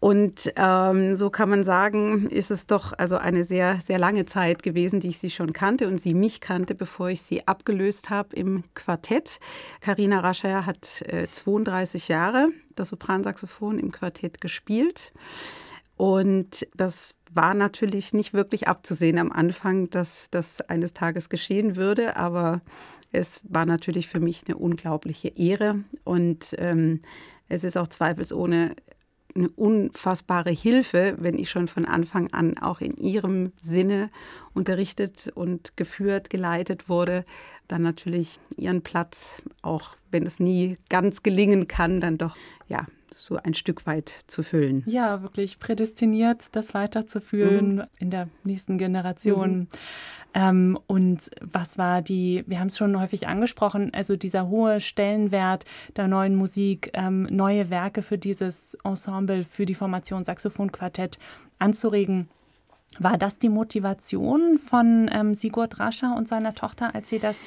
Und 0.00 0.52
ähm, 0.56 1.14
so 1.14 1.30
kann 1.30 1.48
man 1.48 1.62
sagen, 1.62 2.26
ist 2.26 2.50
es 2.50 2.66
doch 2.66 2.92
also 2.98 3.18
eine 3.18 3.44
sehr, 3.44 3.78
sehr 3.80 4.00
lange 4.00 4.26
Zeit 4.26 4.64
gewesen, 4.64 4.98
die 4.98 5.10
ich 5.10 5.18
sie 5.18 5.30
schon 5.30 5.52
kannte 5.52 5.86
und 5.86 6.00
sie 6.00 6.12
mich 6.12 6.40
kannte, 6.40 6.74
bevor 6.74 7.10
ich 7.10 7.22
sie 7.22 7.46
abgelöst 7.46 8.10
habe 8.10 8.34
im 8.34 8.64
Quartett. 8.74 9.38
Karina 9.80 10.18
Rascher 10.18 10.66
hat 10.66 11.02
äh, 11.02 11.28
32 11.30 12.08
Jahre 12.08 12.48
das 12.74 12.88
Sopransaxophon 12.88 13.78
im 13.78 13.92
Quartett 13.92 14.40
gespielt. 14.40 15.12
Und 15.96 16.66
das 16.74 17.14
war 17.32 17.54
natürlich 17.54 18.12
nicht 18.12 18.34
wirklich 18.34 18.68
abzusehen 18.68 19.18
am 19.18 19.32
Anfang, 19.32 19.90
dass 19.90 20.30
das 20.30 20.60
eines 20.60 20.92
Tages 20.92 21.28
geschehen 21.28 21.76
würde, 21.76 22.16
aber 22.16 22.60
es 23.12 23.40
war 23.44 23.66
natürlich 23.66 24.08
für 24.08 24.20
mich 24.20 24.44
eine 24.46 24.56
unglaubliche 24.56 25.28
Ehre. 25.28 25.84
Und 26.04 26.54
ähm, 26.58 27.00
es 27.48 27.64
ist 27.64 27.76
auch 27.76 27.88
zweifelsohne 27.88 28.74
eine 29.34 29.48
unfassbare 29.48 30.50
Hilfe, 30.50 31.16
wenn 31.18 31.38
ich 31.38 31.50
schon 31.50 31.68
von 31.68 31.86
Anfang 31.86 32.30
an 32.32 32.58
auch 32.58 32.80
in 32.80 32.96
ihrem 32.96 33.52
Sinne 33.60 34.10
unterrichtet 34.52 35.30
und 35.34 35.76
geführt, 35.76 36.28
geleitet 36.30 36.88
wurde, 36.88 37.24
dann 37.68 37.82
natürlich 37.82 38.38
ihren 38.56 38.82
Platz, 38.82 39.36
auch 39.62 39.96
wenn 40.10 40.26
es 40.26 40.40
nie 40.40 40.76
ganz 40.90 41.22
gelingen 41.22 41.68
kann, 41.68 42.00
dann 42.00 42.18
doch 42.18 42.36
ja 42.68 42.86
so 43.16 43.36
ein 43.36 43.54
Stück 43.54 43.86
weit 43.86 44.12
zu 44.26 44.42
füllen. 44.42 44.82
Ja, 44.86 45.22
wirklich 45.22 45.58
prädestiniert, 45.58 46.46
das 46.52 46.74
weiterzuführen 46.74 47.76
mhm. 47.76 47.84
in 47.98 48.10
der 48.10 48.28
nächsten 48.44 48.78
Generation. 48.78 49.58
Mhm. 49.58 49.68
Ähm, 50.34 50.78
und 50.86 51.30
was 51.40 51.78
war 51.78 52.02
die, 52.02 52.44
wir 52.46 52.58
haben 52.60 52.68
es 52.68 52.78
schon 52.78 52.98
häufig 52.98 53.28
angesprochen, 53.28 53.92
also 53.92 54.16
dieser 54.16 54.48
hohe 54.48 54.80
Stellenwert 54.80 55.64
der 55.96 56.08
neuen 56.08 56.36
Musik, 56.36 56.90
ähm, 56.94 57.28
neue 57.30 57.70
Werke 57.70 58.02
für 58.02 58.18
dieses 58.18 58.76
Ensemble, 58.84 59.44
für 59.44 59.66
die 59.66 59.74
Formation 59.74 60.24
Saxophonquartett 60.24 61.18
anzuregen. 61.58 62.28
War 62.98 63.16
das 63.16 63.38
die 63.38 63.48
Motivation 63.48 64.58
von 64.58 65.10
ähm, 65.12 65.34
Sigurd 65.34 65.78
Rascher 65.78 66.14
und 66.16 66.28
seiner 66.28 66.54
Tochter, 66.54 66.94
als 66.94 67.08
sie 67.08 67.18
das 67.18 67.38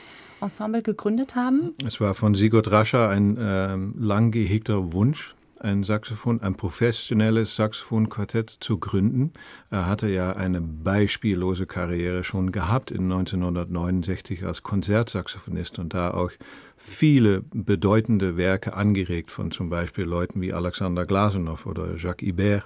Ensemble 0.41 0.81
gegründet 0.81 1.35
haben? 1.35 1.73
Es 1.85 2.01
war 2.01 2.13
von 2.13 2.33
Sigurd 2.35 2.71
Rascher 2.71 3.09
ein 3.09 3.37
ähm, 3.39 3.93
lang 3.97 4.31
gehegter 4.31 4.93
Wunsch, 4.93 5.34
ein 5.59 5.83
Saxophon, 5.83 6.41
ein 6.41 6.55
professionelles 6.55 7.55
Saxophonquartett 7.55 8.57
zu 8.59 8.77
gründen. 8.77 9.31
Er 9.69 9.87
hatte 9.87 10.07
ja 10.07 10.33
eine 10.33 10.61
beispiellose 10.61 11.65
Karriere 11.65 12.23
schon 12.23 12.51
gehabt 12.51 12.91
in 12.91 13.03
1969 13.11 14.45
als 14.45 14.63
Konzertsaxophonist 14.63 15.79
und 15.79 15.93
da 15.93 16.11
auch 16.11 16.31
viele 16.77 17.41
bedeutende 17.53 18.37
Werke 18.37 18.73
angeregt 18.73 19.31
von 19.31 19.51
zum 19.51 19.69
Beispiel 19.69 20.05
Leuten 20.05 20.41
wie 20.41 20.53
Alexander 20.53 21.05
Glasunow 21.05 21.65
oder 21.65 21.95
Jacques 21.97 22.27
Ibert 22.27 22.65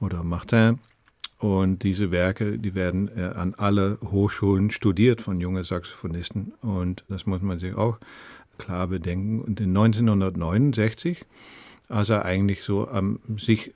oder 0.00 0.22
Martin. 0.22 0.78
Und 1.38 1.82
diese 1.82 2.12
Werke, 2.12 2.56
die 2.56 2.76
werden 2.76 3.10
äh, 3.16 3.22
an 3.34 3.54
alle 3.56 3.98
Hochschulen 4.00 4.70
studiert 4.70 5.20
von 5.20 5.40
jungen 5.40 5.64
Saxophonisten. 5.64 6.54
Und 6.60 7.04
das 7.08 7.26
muss 7.26 7.42
man 7.42 7.58
sich 7.58 7.74
auch 7.74 7.98
klar 8.58 8.86
bedenken. 8.86 9.40
Und 9.40 9.60
in 9.60 9.70
1969 9.70 11.26
als 11.92 12.08
er 12.08 12.24
eigentlich 12.24 12.62
so 12.62 12.88
am, 12.88 13.18
sich 13.36 13.72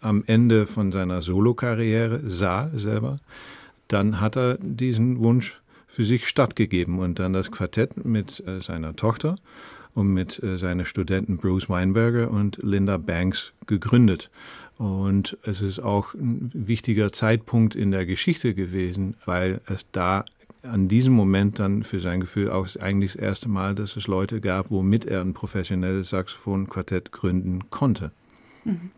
am 0.00 0.24
Ende 0.26 0.66
von 0.66 0.92
seiner 0.92 1.22
Solokarriere 1.22 2.20
sah 2.26 2.70
selber, 2.74 3.18
dann 3.88 4.20
hat 4.20 4.36
er 4.36 4.58
diesen 4.60 5.22
Wunsch 5.22 5.60
für 5.86 6.04
sich 6.04 6.26
stattgegeben 6.26 6.98
und 6.98 7.18
dann 7.18 7.32
das 7.32 7.50
Quartett 7.50 8.04
mit 8.04 8.42
äh, 8.46 8.60
seiner 8.60 8.96
Tochter 8.96 9.36
und 9.94 10.12
mit 10.12 10.42
äh, 10.42 10.58
seinen 10.58 10.84
Studenten 10.84 11.38
Bruce 11.38 11.68
Weinberger 11.68 12.30
und 12.30 12.58
Linda 12.62 12.98
Banks 12.98 13.52
gegründet. 13.66 14.30
Und 14.78 15.38
es 15.42 15.62
ist 15.62 15.80
auch 15.80 16.12
ein 16.14 16.50
wichtiger 16.52 17.12
Zeitpunkt 17.12 17.74
in 17.74 17.90
der 17.90 18.04
Geschichte 18.04 18.54
gewesen, 18.54 19.14
weil 19.24 19.60
es 19.66 19.90
da 19.90 20.24
an 20.70 20.88
diesem 20.88 21.14
Moment 21.14 21.58
dann 21.58 21.82
für 21.82 22.00
sein 22.00 22.20
Gefühl 22.20 22.50
auch 22.50 22.68
eigentlich 22.76 23.12
das 23.12 23.22
erste 23.22 23.48
Mal, 23.48 23.74
dass 23.74 23.96
es 23.96 24.06
Leute 24.06 24.40
gab, 24.40 24.70
womit 24.70 25.04
er 25.04 25.20
ein 25.20 25.34
professionelles 25.34 26.10
Saxophonquartett 26.10 27.12
gründen 27.12 27.70
konnte. 27.70 28.12
Mhm. 28.64 28.90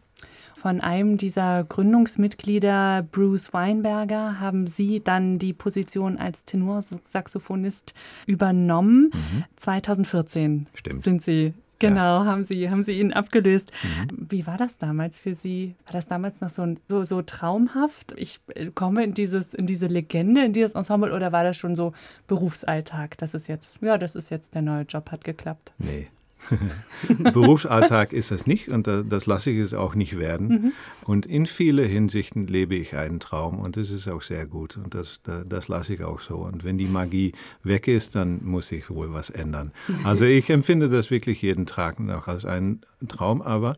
Von 0.55 0.81
einem 0.81 1.19
dieser 1.19 1.63
Gründungsmitglieder, 1.63 3.07
Bruce 3.13 3.53
Weinberger, 3.53 4.41
haben 4.41 4.67
Sie 4.67 5.01
dann 5.01 5.39
die 5.39 5.53
Position 5.53 6.19
als 6.19 6.45
Tenorsaxophonist 6.45 7.95
übernommen. 8.27 9.11
Mhm. 9.15 9.45
2014 9.55 10.67
Stimmt. 10.75 11.05
sind 11.05 11.23
Sie 11.23 11.55
Genau, 11.79 12.21
ja. 12.21 12.25
haben 12.25 12.45
Sie, 12.45 12.71
haben 12.71 12.83
Sie 12.83 12.99
ihn 12.99 13.13
abgelöst. 13.13 13.73
Mhm. 13.83 14.27
Wie 14.31 14.47
war 14.47 14.57
das 14.57 14.79
damals 14.79 15.21
für 15.21 15.35
Sie? 15.35 15.75
War 15.87 15.93
das 15.93 16.07
damals 16.07 16.41
noch 16.41 16.51
so, 16.51 16.75
so, 16.89 17.05
so 17.05 17.23
traumhaft? 17.23 18.15
Ich 18.17 18.41
äh, 18.55 18.67
komme 18.67 19.05
in, 19.05 19.15
dieses, 19.15 19.55
in 19.55 19.67
diese 19.67 19.87
Legende, 19.87 20.45
in 20.45 20.53
dieses 20.53 20.75
Ensemble 20.75 21.15
oder 21.15 21.33
war 21.33 21.45
das 21.45 21.57
schon 21.57 21.77
so 21.77 21.93
Berufsalltag? 22.27 23.17
Das 23.19 23.35
ist 23.35 23.47
jetzt, 23.47 23.81
ja, 23.81 23.97
das 23.99 24.15
ist 24.15 24.31
jetzt 24.31 24.55
der 24.55 24.63
neue 24.63 24.83
Job, 24.83 25.11
hat 25.11 25.25
geklappt. 25.25 25.73
Nee, 25.79 26.09
Berufsalltag 27.33 28.13
ist 28.13 28.31
es 28.31 28.47
nicht 28.47 28.69
und 28.69 28.87
das 28.87 29.27
lasse 29.27 29.51
ich 29.51 29.59
es 29.59 29.75
auch 29.75 29.95
nicht 29.95 30.19
werden. 30.19 30.49
Mhm. 30.49 30.73
Und 31.05 31.27
in 31.27 31.47
vielen 31.47 31.89
Hinsichten 31.89 32.47
lebe 32.47 32.75
ich 32.75 32.97
einen 32.97 33.21
Traum 33.21 33.59
und 33.59 33.77
das 33.77 33.91
ist 33.91 34.09
auch 34.09 34.23
sehr 34.23 34.47
gut 34.47 34.77
und 34.77 34.95
das, 34.95 35.21
das 35.23 35.69
lasse 35.69 35.95
ich 35.95 36.03
auch 36.03 36.21
so. 36.21 36.37
Und 36.37 36.65
wenn 36.65 36.79
die 36.79 36.87
Magie 36.87 37.33
weg 37.63 37.89
ist, 37.89 38.15
dann 38.15 38.41
muss 38.45 38.73
ich 38.73 38.91
wohl 38.91 39.13
was 39.13 39.31
ändern. 39.31 39.73
Also 40.05 40.25
ich 40.27 40.51
empfinde 40.51 40.89
das 40.89 41.11
wirklich 41.11 41.43
jeden 41.43 41.67
Tag 41.67 42.01
noch 42.01 42.29
als 42.29 42.45
einen 42.45 42.81
Traum, 43.09 43.43
aber 43.43 43.77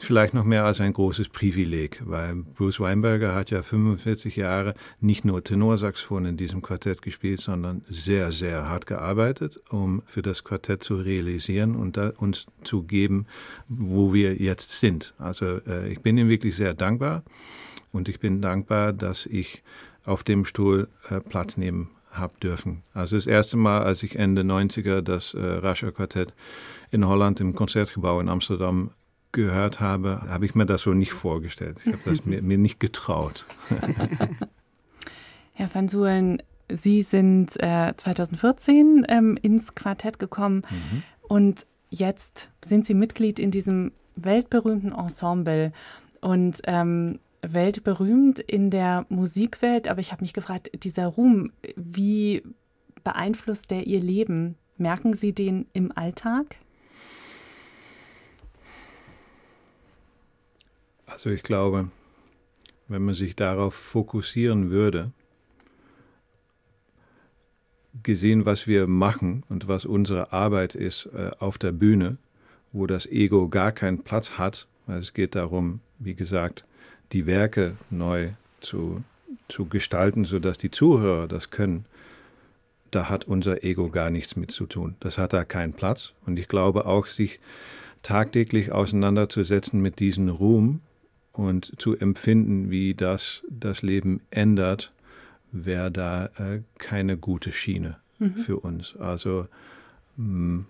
vielleicht 0.00 0.34
noch 0.34 0.44
mehr 0.44 0.64
als 0.64 0.80
ein 0.80 0.92
großes 0.92 1.28
Privileg, 1.28 2.02
weil 2.04 2.36
Bruce 2.36 2.80
Weinberger 2.80 3.34
hat 3.34 3.50
ja 3.50 3.62
45 3.62 4.36
Jahre 4.36 4.74
nicht 5.00 5.24
nur 5.24 5.42
Tenorsaxophon 5.42 6.26
in 6.26 6.36
diesem 6.36 6.62
Quartett 6.62 7.02
gespielt, 7.02 7.40
sondern 7.40 7.84
sehr, 7.88 8.32
sehr 8.32 8.68
hart 8.68 8.86
gearbeitet, 8.86 9.60
um 9.70 10.02
für 10.06 10.22
das 10.22 10.44
Quartett 10.44 10.82
zu 10.82 10.96
realisieren 10.96 11.76
und 11.76 11.98
uns 11.98 12.46
zu 12.62 12.82
geben, 12.82 13.26
wo 13.68 14.12
wir 14.12 14.34
jetzt 14.34 14.78
sind. 14.80 15.14
Also 15.18 15.60
äh, 15.66 15.90
ich 15.90 16.00
bin 16.00 16.18
ihm 16.18 16.28
wirklich 16.28 16.56
sehr 16.56 16.74
dankbar 16.74 17.22
und 17.92 18.08
ich 18.08 18.20
bin 18.20 18.42
dankbar, 18.42 18.92
dass 18.92 19.26
ich 19.26 19.62
auf 20.04 20.24
dem 20.24 20.44
Stuhl 20.44 20.88
äh, 21.08 21.20
Platz 21.20 21.56
nehmen 21.56 21.90
habe 22.10 22.34
dürfen. 22.40 22.82
Also 22.92 23.16
das 23.16 23.26
erste 23.26 23.56
Mal, 23.56 23.82
als 23.82 24.02
ich 24.02 24.16
Ende 24.16 24.42
90er 24.42 25.00
das 25.00 25.34
äh, 25.34 25.40
Rascher 25.40 25.92
Quartett 25.92 26.32
in 26.90 27.06
Holland 27.06 27.40
im 27.40 27.54
Konzertgebouw 27.54 28.20
in 28.20 28.28
Amsterdam 28.28 28.90
gehört 29.34 29.80
habe, 29.80 30.22
habe 30.28 30.46
ich 30.46 30.54
mir 30.54 30.64
das 30.64 30.82
so 30.82 30.94
nicht 30.94 31.12
vorgestellt. 31.12 31.78
Ich 31.84 31.92
habe 31.92 32.02
das 32.06 32.24
mir, 32.24 32.40
mir, 32.40 32.56
nicht 32.56 32.80
getraut. 32.80 33.44
Herr 35.52 35.74
van 35.74 35.88
Suelen, 35.88 36.42
Sie 36.72 37.02
sind 37.02 37.60
äh, 37.62 37.92
2014 37.94 39.04
ähm, 39.08 39.38
ins 39.42 39.74
Quartett 39.74 40.18
gekommen 40.18 40.62
mhm. 40.70 41.02
und 41.20 41.66
jetzt 41.90 42.50
sind 42.64 42.86
Sie 42.86 42.94
Mitglied 42.94 43.38
in 43.38 43.50
diesem 43.50 43.92
weltberühmten 44.16 44.92
Ensemble 44.92 45.72
und 46.22 46.62
ähm, 46.64 47.18
weltberühmt 47.42 48.38
in 48.38 48.70
der 48.70 49.04
Musikwelt. 49.10 49.88
Aber 49.88 50.00
ich 50.00 50.12
habe 50.12 50.22
mich 50.22 50.32
gefragt, 50.32 50.70
dieser 50.82 51.06
Ruhm, 51.06 51.52
wie 51.76 52.42
beeinflusst 53.02 53.70
der 53.70 53.86
Ihr 53.86 54.00
Leben? 54.00 54.56
Merken 54.78 55.12
Sie 55.12 55.34
den 55.34 55.66
im 55.72 55.92
Alltag? 55.96 56.56
Also 61.06 61.30
ich 61.30 61.42
glaube, 61.42 61.90
wenn 62.88 63.04
man 63.04 63.14
sich 63.14 63.36
darauf 63.36 63.74
fokussieren 63.74 64.70
würde, 64.70 65.12
gesehen, 68.02 68.44
was 68.44 68.66
wir 68.66 68.86
machen 68.86 69.44
und 69.48 69.68
was 69.68 69.84
unsere 69.84 70.32
Arbeit 70.32 70.74
ist 70.74 71.06
äh, 71.14 71.30
auf 71.38 71.58
der 71.58 71.72
Bühne, 71.72 72.18
wo 72.72 72.86
das 72.86 73.06
Ego 73.06 73.48
gar 73.48 73.72
keinen 73.72 74.02
Platz 74.02 74.32
hat, 74.32 74.66
weil 74.86 74.98
es 74.98 75.14
geht 75.14 75.34
darum, 75.34 75.80
wie 75.98 76.14
gesagt, 76.14 76.64
die 77.12 77.26
Werke 77.26 77.76
neu 77.90 78.30
zu, 78.60 79.04
zu 79.48 79.66
gestalten, 79.66 80.24
sodass 80.24 80.58
die 80.58 80.70
Zuhörer 80.70 81.28
das 81.28 81.50
können, 81.50 81.86
da 82.90 83.08
hat 83.08 83.24
unser 83.24 83.64
Ego 83.64 83.90
gar 83.90 84.10
nichts 84.10 84.36
mit 84.36 84.50
zu 84.50 84.66
tun. 84.66 84.96
Das 85.00 85.18
hat 85.18 85.32
da 85.32 85.44
keinen 85.44 85.72
Platz. 85.72 86.12
Und 86.26 86.38
ich 86.38 86.48
glaube 86.48 86.86
auch, 86.86 87.06
sich 87.06 87.40
tagtäglich 88.02 88.72
auseinanderzusetzen 88.72 89.80
mit 89.80 89.98
diesem 89.98 90.28
Ruhm, 90.28 90.80
und 91.34 91.72
zu 91.78 91.96
empfinden, 91.96 92.70
wie 92.70 92.94
das 92.94 93.42
das 93.50 93.82
Leben 93.82 94.20
ändert, 94.30 94.92
wäre 95.52 95.90
da 95.90 96.26
äh, 96.38 96.62
keine 96.78 97.16
gute 97.16 97.52
Schiene 97.52 97.96
mhm. 98.18 98.36
für 98.36 98.58
uns. 98.58 98.96
Also 98.96 99.46
mh, 100.16 100.26
mm, 100.26 100.66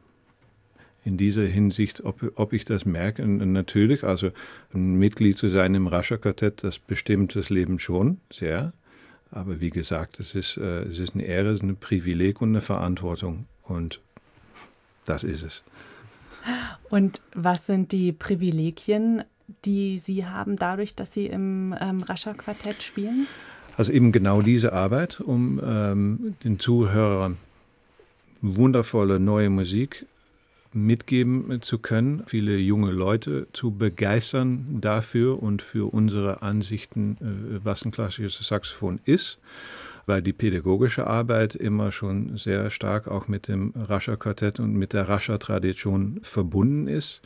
in 1.05 1.19
dieser 1.19 1.45
Hinsicht, 1.45 2.03
ob, 2.05 2.33
ob 2.37 2.55
ich 2.55 2.65
das 2.65 2.87
merke, 2.87 3.27
natürlich, 3.27 4.05
also 4.05 4.31
ein 4.73 4.95
Mitglied 4.95 5.37
zu 5.37 5.51
sein 5.51 5.75
im 5.75 5.87
Rascher-Quartett, 5.87 6.65
das 6.65 6.79
bestimmt 6.79 7.37
das 7.37 7.51
Leben 7.51 7.79
schon 7.79 8.21
sehr. 8.33 8.73
Aber 9.31 9.61
wie 9.61 9.71
gesagt, 9.71 10.19
es 10.19 10.35
ist, 10.35 10.57
äh, 10.57 10.85
es 10.85 10.99
ist 10.99 11.15
eine 11.15 11.25
Ehre, 11.25 11.49
es 11.49 11.57
ist 11.57 11.63
ein 11.63 11.77
Privileg 11.77 12.41
und 12.41 12.51
eine 12.51 12.63
Verantwortung. 12.63 13.45
Und 13.65 14.01
das 15.05 15.25
ist 15.25 15.43
es. 15.43 15.63
Und 16.89 17.21
was 17.35 17.67
sind 17.67 17.93
die 17.93 18.13
Privilegien 18.13 19.25
die 19.65 19.99
Sie 19.99 20.27
haben, 20.27 20.57
dadurch, 20.57 20.95
dass 20.95 21.13
Sie 21.13 21.27
im 21.27 21.75
ähm, 21.81 22.03
Rascher-Quartett 22.03 22.83
spielen? 22.83 23.27
Also 23.77 23.93
eben 23.93 24.13
genau 24.13 24.41
diese 24.41 24.73
Arbeit, 24.73 25.21
um 25.21 25.61
ähm, 25.65 26.37
den 26.45 26.59
Zuhörern 26.59 27.39
wundervolle 28.41 29.19
neue 29.19 29.51
Musik 29.51 30.07
mitgeben 30.73 31.63
zu 31.63 31.79
können, 31.79 32.25
viele 32.27 32.57
junge 32.57 32.91
Leute 32.91 33.47
zu 33.53 33.71
begeistern 33.71 34.81
dafür 34.81 35.43
und 35.43 35.63
für 35.63 35.93
unsere 35.93 36.43
Ansichten, 36.43 37.17
äh, 37.21 37.65
was 37.65 37.85
ein 37.85 37.93
klassisches 37.93 38.47
Saxophon 38.47 39.01
ist, 39.05 39.39
weil 40.07 40.21
die 40.21 40.33
pädagogische 40.33 41.07
Arbeit 41.07 41.55
immer 41.55 41.93
schon 41.93 42.37
sehr 42.37 42.71
stark 42.71 43.09
auch 43.09 43.29
mit 43.29 43.49
dem 43.49 43.73
Rascher 43.77 44.17
Quartett 44.17 44.61
und 44.61 44.75
mit 44.75 44.93
der 44.93 45.09
Rascher 45.09 45.39
Tradition 45.39 46.19
verbunden 46.23 46.89
ist. 46.89 47.21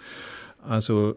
Also 0.62 1.16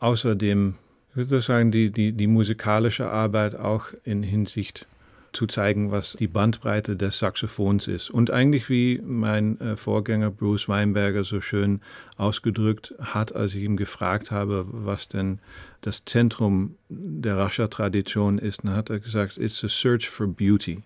außerdem 0.00 0.74
ich 1.10 1.16
würde 1.16 1.42
sagen, 1.42 1.72
die, 1.72 1.90
die, 1.90 2.12
die 2.12 2.28
musikalische 2.28 3.10
Arbeit 3.10 3.56
auch 3.56 3.86
in 4.04 4.22
Hinsicht 4.22 4.86
zu 5.32 5.46
zeigen, 5.46 5.92
was 5.92 6.14
die 6.18 6.28
Bandbreite 6.28 6.96
des 6.96 7.18
Saxophons 7.18 7.86
ist. 7.86 8.10
Und 8.10 8.30
eigentlich 8.30 8.68
wie 8.68 9.00
mein 9.04 9.60
äh, 9.60 9.76
Vorgänger 9.76 10.30
Bruce 10.30 10.68
Weinberger 10.68 11.24
so 11.24 11.40
schön 11.40 11.80
ausgedrückt 12.16 12.94
hat, 13.00 13.34
als 13.34 13.54
ich 13.54 13.62
ihm 13.62 13.76
gefragt 13.76 14.30
habe, 14.30 14.66
was 14.68 15.08
denn 15.08 15.38
das 15.82 16.04
Zentrum 16.04 16.76
der 16.88 17.36
Rascha-Tradition 17.36 18.38
ist, 18.38 18.64
dann 18.64 18.74
hat 18.74 18.90
er 18.90 19.00
gesagt, 19.00 19.36
it's 19.36 19.64
a 19.64 19.68
search 19.68 20.08
for 20.08 20.26
beauty. 20.26 20.82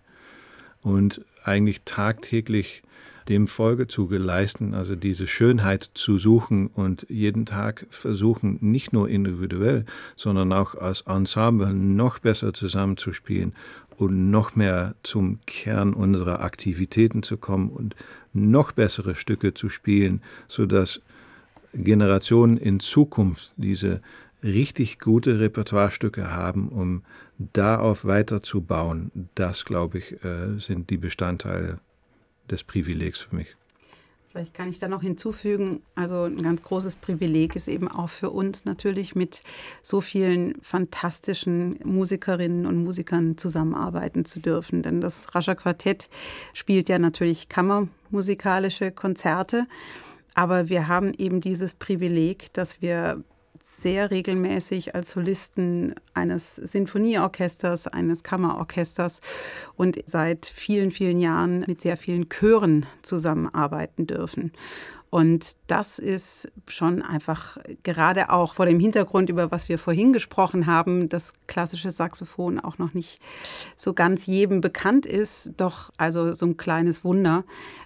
Und 0.82 1.22
eigentlich 1.44 1.82
tagtäglich 1.84 2.82
dem 3.28 3.48
Folge 3.48 3.86
zu 3.86 4.08
leisten, 4.10 4.74
also 4.74 4.94
diese 4.94 5.26
Schönheit 5.26 5.90
zu 5.94 6.18
suchen 6.18 6.66
und 6.66 7.06
jeden 7.08 7.46
Tag 7.46 7.86
versuchen, 7.90 8.58
nicht 8.60 8.92
nur 8.92 9.08
individuell, 9.08 9.84
sondern 10.16 10.52
auch 10.52 10.74
als 10.74 11.02
Ensemble 11.02 11.72
noch 11.72 12.18
besser 12.18 12.52
zusammenzuspielen 12.52 13.54
und 13.96 14.30
noch 14.30 14.56
mehr 14.56 14.94
zum 15.02 15.38
Kern 15.46 15.94
unserer 15.94 16.40
Aktivitäten 16.40 17.22
zu 17.22 17.36
kommen 17.36 17.70
und 17.70 17.94
noch 18.32 18.72
bessere 18.72 19.14
Stücke 19.14 19.54
zu 19.54 19.68
spielen, 19.68 20.20
sodass 20.48 21.00
Generationen 21.72 22.56
in 22.56 22.80
Zukunft 22.80 23.52
diese 23.56 24.00
richtig 24.42 24.98
gute 24.98 25.40
Repertoirestücke 25.40 26.30
haben, 26.30 26.68
um 26.68 27.02
darauf 27.38 28.04
weiterzubauen. 28.04 29.10
Das, 29.34 29.64
glaube 29.64 29.98
ich, 29.98 30.24
äh, 30.24 30.58
sind 30.58 30.90
die 30.90 30.98
Bestandteile 30.98 31.80
des 32.50 32.64
Privilegs 32.64 33.20
für 33.20 33.36
mich. 33.36 33.56
Vielleicht 34.34 34.52
kann 34.52 34.68
ich 34.68 34.80
da 34.80 34.88
noch 34.88 35.02
hinzufügen, 35.02 35.80
also 35.94 36.24
ein 36.24 36.42
ganz 36.42 36.60
großes 36.64 36.96
Privileg 36.96 37.54
ist 37.54 37.68
eben 37.68 37.86
auch 37.86 38.08
für 38.08 38.30
uns 38.30 38.64
natürlich 38.64 39.14
mit 39.14 39.44
so 39.80 40.00
vielen 40.00 40.60
fantastischen 40.60 41.78
Musikerinnen 41.84 42.66
und 42.66 42.82
Musikern 42.82 43.38
zusammenarbeiten 43.38 44.24
zu 44.24 44.40
dürfen. 44.40 44.82
Denn 44.82 45.00
das 45.00 45.36
Rascher 45.36 45.54
Quartett 45.54 46.08
spielt 46.52 46.88
ja 46.88 46.98
natürlich 46.98 47.48
kammermusikalische 47.48 48.90
Konzerte. 48.90 49.68
Aber 50.34 50.68
wir 50.68 50.88
haben 50.88 51.12
eben 51.16 51.40
dieses 51.40 51.76
Privileg, 51.76 52.52
dass 52.54 52.82
wir 52.82 53.22
sehr 53.66 54.10
regelmäßig 54.10 54.94
als 54.94 55.12
Solisten 55.12 55.94
eines 56.12 56.56
Sinfonieorchesters, 56.56 57.86
eines 57.86 58.22
Kammerorchesters 58.22 59.22
und 59.74 59.98
seit 60.04 60.44
vielen, 60.44 60.90
vielen 60.90 61.18
Jahren 61.18 61.64
mit 61.66 61.80
sehr 61.80 61.96
vielen 61.96 62.28
Chören 62.28 62.84
zusammenarbeiten 63.00 64.06
dürfen. 64.06 64.52
Und 65.08 65.56
das 65.68 65.98
ist 65.98 66.52
schon 66.68 67.00
einfach 67.00 67.56
gerade 67.84 68.30
auch 68.30 68.54
vor 68.54 68.66
dem 68.66 68.80
Hintergrund, 68.80 69.30
über 69.30 69.50
was 69.50 69.68
wir 69.68 69.78
vorhin 69.78 70.12
gesprochen 70.12 70.66
haben, 70.66 71.08
das 71.08 71.32
klassische 71.46 71.92
Saxophon 71.92 72.58
auch 72.58 72.78
noch 72.78 72.94
nicht 72.94 73.20
so 73.76 73.94
ganz 73.94 74.26
jedem 74.26 74.60
bekannt 74.60 75.06
ist, 75.06 75.52
doch 75.56 75.90
also 75.98 76.32
so 76.32 76.46
ein 76.46 76.56
kleines 76.56 77.04
Wunder, 77.04 77.44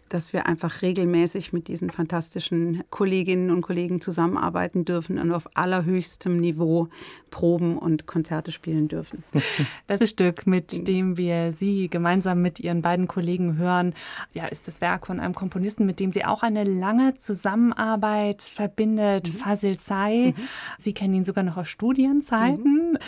dass 0.09 0.33
wir 0.33 0.47
einfach 0.47 0.83
regelmäßig 0.83 1.53
mit 1.53 1.69
diesen 1.69 1.91
fantastischen 1.91 2.83
Kolleginnen 2.91 3.51
und 3.51 3.63
Kollegen 3.63 4.01
zusammenarbeiten 4.01 4.85
dürfen 4.85 5.19
und 5.19 5.33
auf 5.33 5.49
allerhöchstem 5.55 6.39
Niveau 6.39 6.89
proben 7.31 7.79
und 7.79 8.07
Konzerte 8.07 8.53
spielen 8.53 8.89
dürfen. 8.89 9.25
Das 9.87 10.09
Stück, 10.09 10.47
mit 10.47 10.87
dem 10.87 11.17
wir 11.17 11.53
Sie 11.53 11.89
gemeinsam 11.89 12.41
mit 12.41 12.61
Ihren 12.61 12.83
beiden 12.83 13.09
Kollegen 13.09 13.57
hören, 13.57 13.95
ja, 14.35 14.47
ist 14.47 14.69
das 14.69 14.81
Werk 14.81 15.07
von 15.07 15.19
einem 15.19 15.35
Komponisten, 15.35 15.87
mit 15.87 15.99
dem 15.99 16.13
Sie 16.13 16.25
auch 16.25 16.43
eine 16.43 16.65
lange 16.65 17.15
Zusammenarbeit 17.15 18.43
verbindet, 18.43 19.29
mhm. 19.29 19.33
Fasil 19.33 19.79
Say. 19.79 20.35
Mhm. 20.37 20.43
Sie 20.79 20.93
kennen 20.93 21.15
ihn 21.15 21.25
sogar 21.25 21.45
noch 21.45 21.57
aus 21.57 21.69
Studienzeiten. 21.69 22.93
Mhm. 22.93 22.99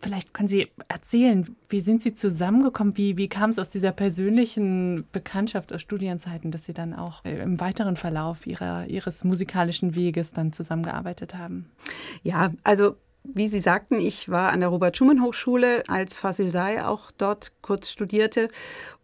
Vielleicht 0.00 0.32
können 0.32 0.48
Sie 0.48 0.68
erzählen, 0.88 1.56
wie 1.68 1.80
sind 1.80 2.02
Sie 2.02 2.14
zusammengekommen? 2.14 2.96
Wie, 2.96 3.16
wie 3.16 3.28
kam 3.28 3.50
es 3.50 3.58
aus 3.58 3.70
dieser 3.70 3.92
persönlichen 3.92 5.06
Bekanntschaft 5.12 5.72
aus 5.72 5.82
Studienzeiten, 5.82 6.47
dass 6.50 6.64
Sie 6.64 6.72
dann 6.72 6.94
auch 6.94 7.24
äh, 7.24 7.42
im 7.42 7.60
weiteren 7.60 7.96
Verlauf 7.96 8.46
ihrer, 8.46 8.86
Ihres 8.86 9.24
musikalischen 9.24 9.94
Weges 9.94 10.32
dann 10.32 10.52
zusammengearbeitet 10.52 11.34
haben? 11.34 11.70
Ja, 12.22 12.52
also 12.64 12.96
wie 13.30 13.48
Sie 13.48 13.60
sagten, 13.60 14.00
ich 14.00 14.30
war 14.30 14.52
an 14.52 14.60
der 14.60 14.70
Robert-Schumann-Hochschule, 14.70 15.82
als 15.88 16.14
Fasil 16.14 16.50
Say 16.50 16.80
auch 16.80 17.10
dort 17.10 17.52
kurz 17.60 17.90
studierte. 17.90 18.48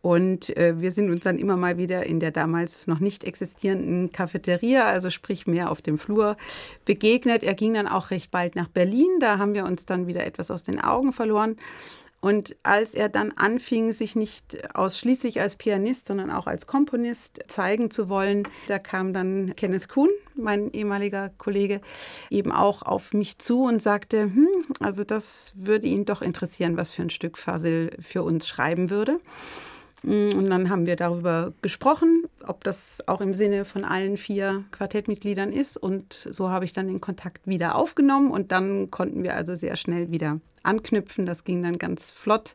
Und 0.01 0.57
äh, 0.57 0.81
wir 0.81 0.93
sind 0.93 1.11
uns 1.11 1.21
dann 1.21 1.39
immer 1.39 1.57
mal 1.57 1.77
wieder 1.77 2.07
in 2.07 2.21
der 2.21 2.31
damals 2.31 2.87
noch 2.87 3.01
nicht 3.01 3.25
existierenden 3.25 4.13
Cafeteria, 4.13 4.87
also 4.87 5.11
sprich 5.11 5.47
mehr 5.47 5.71
auf 5.71 5.83
dem 5.83 5.99
Flur, 5.99 6.37
begegnet. 6.85 7.43
Er 7.43 7.55
ging 7.55 7.75
dann 7.75 7.87
auch 7.87 8.11
recht 8.11 8.31
bald 8.31 8.57
nach 8.57 8.69
Berlin. 8.69 9.19
Da 9.21 9.39
haben 9.39 9.55
wir 9.55 9.67
uns 9.67 9.85
dann 9.85 10.07
wieder 10.07 10.25
etwas 10.25 10.51
aus 10.51 10.63
den 10.63 10.81
Augen 10.81 11.13
verloren. 11.13 11.57
Und 12.25 12.57
als 12.63 12.95
er 12.95 13.11
dann 13.11 13.33
anfing, 13.33 13.93
sich 13.93 14.17
nicht 14.17 14.75
ausschließlich 14.75 15.43
als 15.43 15.57
Pianist, 15.57 16.07
sondern 16.07 16.31
auch 16.31 16.47
als 16.47 16.67
Komponist 16.67 17.41
zeigen 17.49 17.91
zu 17.91 18.09
wollen, 18.09 18.49
da 18.67 18.79
kam 18.79 19.13
dann 19.13 19.55
Kenneth 19.57 19.91
Kuhn, 19.91 20.09
mein 20.35 20.73
ehemaliger 20.73 21.33
Kollege, 21.37 21.83
eben 22.31 22.51
auch 22.51 22.81
auf 22.81 23.13
mich 23.13 23.41
zu 23.41 23.65
und 23.65 23.83
sagte, 23.83 24.23
hm, 24.23 24.49
also 24.81 25.05
das 25.05 25.53
würde 25.55 25.87
ihn 25.87 26.07
doch 26.07 26.23
interessieren, 26.23 26.79
was 26.79 26.89
für 26.89 27.03
ein 27.03 27.11
Stück 27.11 27.37
Fasil 27.37 27.91
für 27.99 28.23
uns 28.23 28.49
schreiben 28.49 28.89
würde. 28.89 29.21
Und 30.03 30.49
dann 30.49 30.71
haben 30.71 30.87
wir 30.87 30.97
darüber 30.97 31.53
gesprochen, 31.61 32.23
ob 32.47 32.65
das 32.65 33.07
auch 33.07 33.21
im 33.21 33.35
Sinne 33.35 33.67
von 33.67 33.85
allen 33.85 34.17
vier 34.17 34.65
Quartettmitgliedern 34.71 35.53
ist. 35.53 35.77
Und 35.77 36.27
so 36.31 36.49
habe 36.49 36.65
ich 36.65 36.73
dann 36.73 36.89
den 36.89 37.03
Kontakt 37.03 37.47
wieder 37.47 37.75
aufgenommen 37.75 38.31
und 38.31 38.51
dann 38.51 38.91
konnten 38.91 39.23
wir 39.23 39.35
also 39.35 39.55
sehr 39.55 39.77
schnell 39.77 40.11
wieder 40.11 40.41
anknüpfen. 40.65 41.27
Das 41.27 41.45
ging 41.45 41.63
dann 41.63 41.79
ganz 41.79 42.11
flott. 42.13 42.55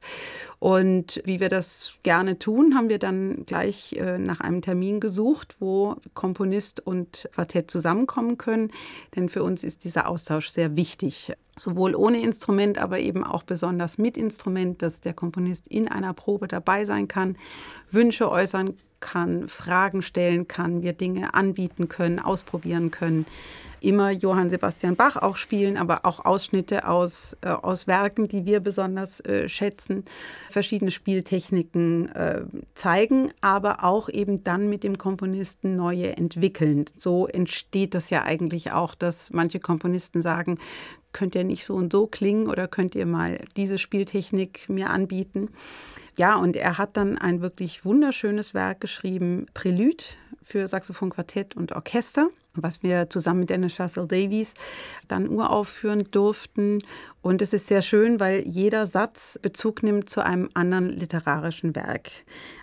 Und 0.59 1.21
wie 1.25 1.39
wir 1.39 1.49
das 1.49 1.99
gerne 2.03 2.39
tun, 2.39 2.75
haben 2.75 2.89
wir 2.89 2.99
dann 2.99 3.45
gleich 3.45 3.93
äh, 3.93 4.17
nach 4.17 4.39
einem 4.39 4.61
Termin 4.61 4.99
gesucht, 4.99 5.55
wo 5.59 5.95
Komponist 6.13 6.85
und 6.85 7.29
Quartett 7.33 7.71
zusammenkommen 7.71 8.37
können. 8.37 8.71
Denn 9.15 9.29
für 9.29 9.43
uns 9.43 9.63
ist 9.63 9.83
dieser 9.83 10.07
Austausch 10.09 10.49
sehr 10.49 10.75
wichtig. 10.75 11.33
Sowohl 11.57 11.95
ohne 11.95 12.21
Instrument, 12.21 12.77
aber 12.77 12.99
eben 12.99 13.23
auch 13.23 13.43
besonders 13.43 13.97
mit 13.97 14.17
Instrument, 14.17 14.81
dass 14.81 15.01
der 15.01 15.13
Komponist 15.13 15.67
in 15.67 15.87
einer 15.87 16.13
Probe 16.13 16.47
dabei 16.47 16.85
sein 16.85 17.07
kann, 17.07 17.37
Wünsche 17.91 18.29
äußern 18.29 18.75
kann, 18.99 19.47
Fragen 19.47 20.01
stellen 20.01 20.47
kann, 20.47 20.81
wir 20.81 20.93
Dinge 20.93 21.33
anbieten 21.33 21.89
können, 21.89 22.19
ausprobieren 22.19 22.91
können 22.91 23.25
immer 23.81 24.11
Johann 24.11 24.49
Sebastian 24.49 24.95
Bach 24.95 25.15
auch 25.17 25.37
spielen, 25.37 25.77
aber 25.77 26.05
auch 26.05 26.25
Ausschnitte 26.25 26.87
aus, 26.87 27.35
äh, 27.41 27.49
aus 27.49 27.87
Werken, 27.87 28.27
die 28.27 28.45
wir 28.45 28.59
besonders 28.59 29.19
äh, 29.21 29.47
schätzen, 29.47 30.05
verschiedene 30.49 30.91
Spieltechniken 30.91 32.09
äh, 32.09 32.41
zeigen, 32.75 33.31
aber 33.41 33.83
auch 33.83 34.09
eben 34.09 34.43
dann 34.43 34.69
mit 34.69 34.83
dem 34.83 34.97
Komponisten 34.97 35.75
neue 35.75 36.15
entwickeln. 36.17 36.85
So 36.97 37.27
entsteht 37.27 37.93
das 37.93 38.09
ja 38.09 38.23
eigentlich 38.23 38.71
auch, 38.71 38.95
dass 38.95 39.31
manche 39.31 39.59
Komponisten 39.59 40.21
sagen, 40.21 40.57
könnt 41.13 41.35
ihr 41.35 41.43
nicht 41.43 41.65
so 41.65 41.75
und 41.75 41.91
so 41.91 42.07
klingen 42.07 42.47
oder 42.47 42.67
könnt 42.67 42.95
ihr 42.95 43.05
mal 43.05 43.39
diese 43.57 43.77
Spieltechnik 43.77 44.69
mir 44.69 44.89
anbieten? 44.89 45.49
Ja, 46.17 46.35
und 46.35 46.55
er 46.55 46.77
hat 46.77 46.97
dann 46.97 47.17
ein 47.17 47.41
wirklich 47.41 47.85
wunderschönes 47.85 48.53
Werk 48.53 48.81
geschrieben, 48.81 49.45
Prelude 49.53 50.03
für 50.43 50.67
Saxophon, 50.67 51.11
Quartett 51.11 51.55
und 51.55 51.71
Orchester 51.71 52.29
was 52.53 52.83
wir 52.83 53.09
zusammen 53.09 53.41
mit 53.41 53.49
Dennis 53.49 53.79
Russell 53.79 54.07
Davies 54.07 54.53
dann 55.07 55.29
uraufführen 55.29 56.05
durften. 56.11 56.83
Und 57.21 57.41
es 57.41 57.53
ist 57.53 57.67
sehr 57.67 57.81
schön, 57.81 58.19
weil 58.19 58.41
jeder 58.47 58.87
Satz 58.87 59.37
Bezug 59.41 59.83
nimmt 59.83 60.09
zu 60.09 60.23
einem 60.23 60.49
anderen 60.53 60.89
literarischen 60.89 61.75
Werk. 61.75 62.09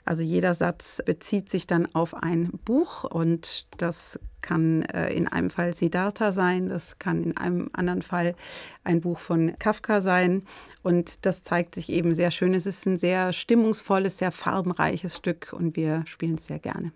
Also 0.04 0.22
jeder 0.22 0.54
Satz 0.54 1.02
bezieht 1.04 1.50
sich 1.50 1.66
dann 1.66 1.94
auf 1.94 2.14
ein 2.14 2.50
Buch 2.64 3.04
und 3.04 3.66
das 3.76 4.18
kann 4.40 4.82
äh, 4.82 5.12
in 5.12 5.26
einem 5.26 5.50
Fall 5.50 5.74
Siddhartha 5.74 6.30
sein, 6.30 6.68
das 6.68 6.98
kann 7.00 7.24
in 7.24 7.36
einem 7.36 7.68
anderen 7.72 8.02
Fall 8.02 8.36
ein 8.84 9.00
Buch 9.00 9.18
von 9.18 9.58
Kafka 9.58 10.00
sein. 10.00 10.42
Und 10.82 11.26
das 11.26 11.42
zeigt 11.42 11.74
sich 11.74 11.90
eben 11.90 12.14
sehr 12.14 12.30
schön. 12.30 12.54
Es 12.54 12.64
ist 12.64 12.86
ein 12.86 12.96
sehr 12.96 13.32
stimmungsvolles, 13.32 14.18
sehr 14.18 14.30
farbenreiches 14.30 15.16
Stück 15.16 15.52
und 15.52 15.74
wir 15.74 16.04
spielen 16.06 16.36
es 16.36 16.46
sehr 16.46 16.60
gerne. 16.60 16.92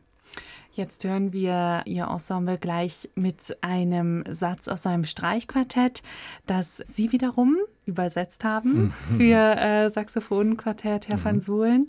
Jetzt 0.72 1.04
hören 1.04 1.32
wir 1.32 1.82
Ihr 1.84 2.04
Ensemble 2.04 2.56
gleich 2.56 3.10
mit 3.16 3.56
einem 3.60 4.22
Satz 4.30 4.68
aus 4.68 4.86
einem 4.86 5.04
Streichquartett, 5.04 6.02
das 6.46 6.82
Sie 6.86 7.10
wiederum 7.10 7.56
übersetzt 7.86 8.44
haben 8.44 8.92
mhm. 9.10 9.16
für 9.16 9.56
äh, 9.56 9.90
Saxophonquartett 9.90 11.08
Herr 11.08 11.16
mhm. 11.16 11.24
van 11.24 11.40
Suhlen. 11.40 11.86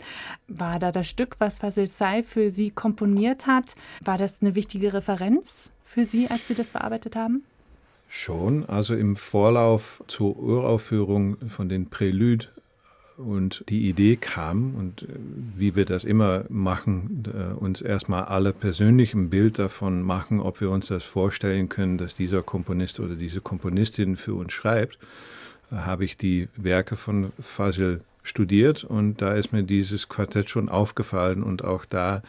War 0.48 0.80
da 0.80 0.90
das 0.90 1.06
Stück, 1.08 1.36
was 1.38 1.58
Fasil 1.58 1.88
Say 1.88 2.24
für 2.24 2.50
Sie 2.50 2.70
komponiert 2.70 3.46
hat, 3.46 3.76
war 4.04 4.18
das 4.18 4.42
eine 4.42 4.56
wichtige 4.56 4.92
Referenz 4.92 5.70
für 5.84 6.04
Sie, 6.04 6.28
als 6.28 6.48
Sie 6.48 6.54
das 6.54 6.70
bearbeitet 6.70 7.14
haben? 7.14 7.44
Schon, 8.08 8.66
also 8.66 8.94
im 8.94 9.16
Vorlauf 9.16 10.02
zur 10.08 10.36
Uraufführung 10.36 11.36
von 11.48 11.68
den 11.68 11.88
Prälude 11.88 12.48
und 13.16 13.64
die 13.68 13.88
Idee 13.88 14.16
kam 14.16 14.74
und 14.74 15.02
äh, 15.02 15.06
wie 15.56 15.76
wir 15.76 15.84
das 15.84 16.04
immer 16.04 16.44
machen, 16.48 17.24
äh, 17.26 17.54
uns 17.54 17.80
erstmal 17.80 18.24
alle 18.24 18.52
persönlich 18.52 19.14
ein 19.14 19.30
Bild 19.30 19.58
davon 19.58 20.02
machen, 20.02 20.40
ob 20.40 20.60
wir 20.60 20.70
uns 20.70 20.86
das 20.86 21.04
vorstellen 21.04 21.68
können, 21.68 21.98
dass 21.98 22.14
dieser 22.14 22.42
Komponist 22.42 23.00
oder 23.00 23.14
diese 23.14 23.40
Komponistin 23.40 24.16
für 24.16 24.34
uns 24.34 24.52
schreibt, 24.52 24.98
habe 25.70 26.04
ich 26.04 26.16
die 26.16 26.48
Werke 26.56 26.96
von 26.96 27.32
Fazil 27.40 28.00
studiert 28.22 28.84
und 28.84 29.20
da 29.20 29.34
ist 29.34 29.52
mir 29.52 29.62
dieses 29.62 30.08
Quartett 30.08 30.50
schon 30.50 30.68
aufgefallen 30.68 31.42
und 31.42 31.64
auch 31.64 31.84
da 31.84 32.22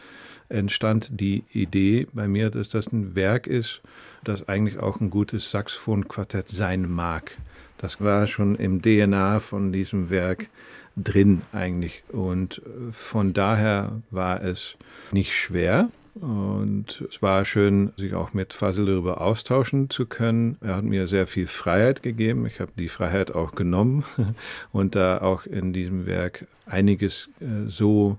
entstand 0.50 1.19
die 1.19 1.43
Idee 1.52 2.08
bei 2.13 2.28
mir, 2.28 2.50
dass 2.50 2.69
das 2.69 2.91
ein 2.91 3.15
Werk 3.15 3.48
ist, 3.48 3.82
das 4.24 4.48
eigentlich 4.48 4.80
auch 4.80 5.00
ein 5.02 5.10
gutes 5.10 5.52
Saxophonquartett 5.52 6.50
sein 6.50 6.89
mag. 6.89 7.38
Das 7.84 8.00
war 8.00 8.28
schon 8.28 8.56
im 8.56 8.82
DNA 8.82 9.41
von 9.41 9.74
diesem 9.74 10.10
Werk 10.10 10.48
drin 10.96 11.41
eigentlich. 11.52 12.02
Und 12.13 12.62
von 12.91 13.34
daher 13.34 14.02
war 14.10 14.41
es 14.41 14.78
nicht 15.12 15.34
schwer. 15.34 15.89
Und 16.15 17.04
es 17.10 17.22
war 17.22 17.43
schön, 17.43 17.91
sich 17.98 18.13
auch 18.13 18.32
mit 18.32 18.54
Fasil 18.54 18.86
darüber 18.86 19.19
austauschen 19.19 19.89
zu 19.89 20.06
können. 20.06 20.56
Er 20.62 20.78
hat 20.78 20.86
mir 20.86 21.10
sehr 21.10 21.28
viel 21.28 21.46
Freiheit 21.46 22.04
gegeben. 22.04 22.46
Ich 22.46 22.62
habe 22.62 22.72
die 22.78 22.88
Freiheit 22.88 23.36
auch 23.36 23.54
genommen 23.54 24.06
und 24.72 24.96
da 24.96 25.17
auch 25.17 25.46
in 25.46 25.74
diesem 25.74 26.06
Werk 26.06 26.48
einiges 26.65 27.28
äh, 27.41 27.67
so 27.67 28.17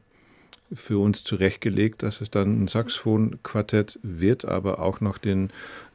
für 0.75 0.99
uns 0.99 1.25
zurechtgelegt, 1.25 2.03
dass 2.03 2.21
es 2.21 2.31
dann 2.31 2.65
ein 2.65 2.69
Saxophonquartett 2.69 3.99
wird, 4.03 4.45
aber 4.45 4.81
auch 4.81 5.01
noch 5.01 5.17
den, 5.17 5.49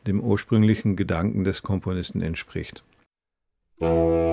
dem 0.07 0.21
ursprünglichen 0.21 0.95
Gedanken 0.95 1.43
des 1.43 1.61
Komponisten 1.61 2.23
entspricht. 2.23 2.83
Musik 3.81 4.29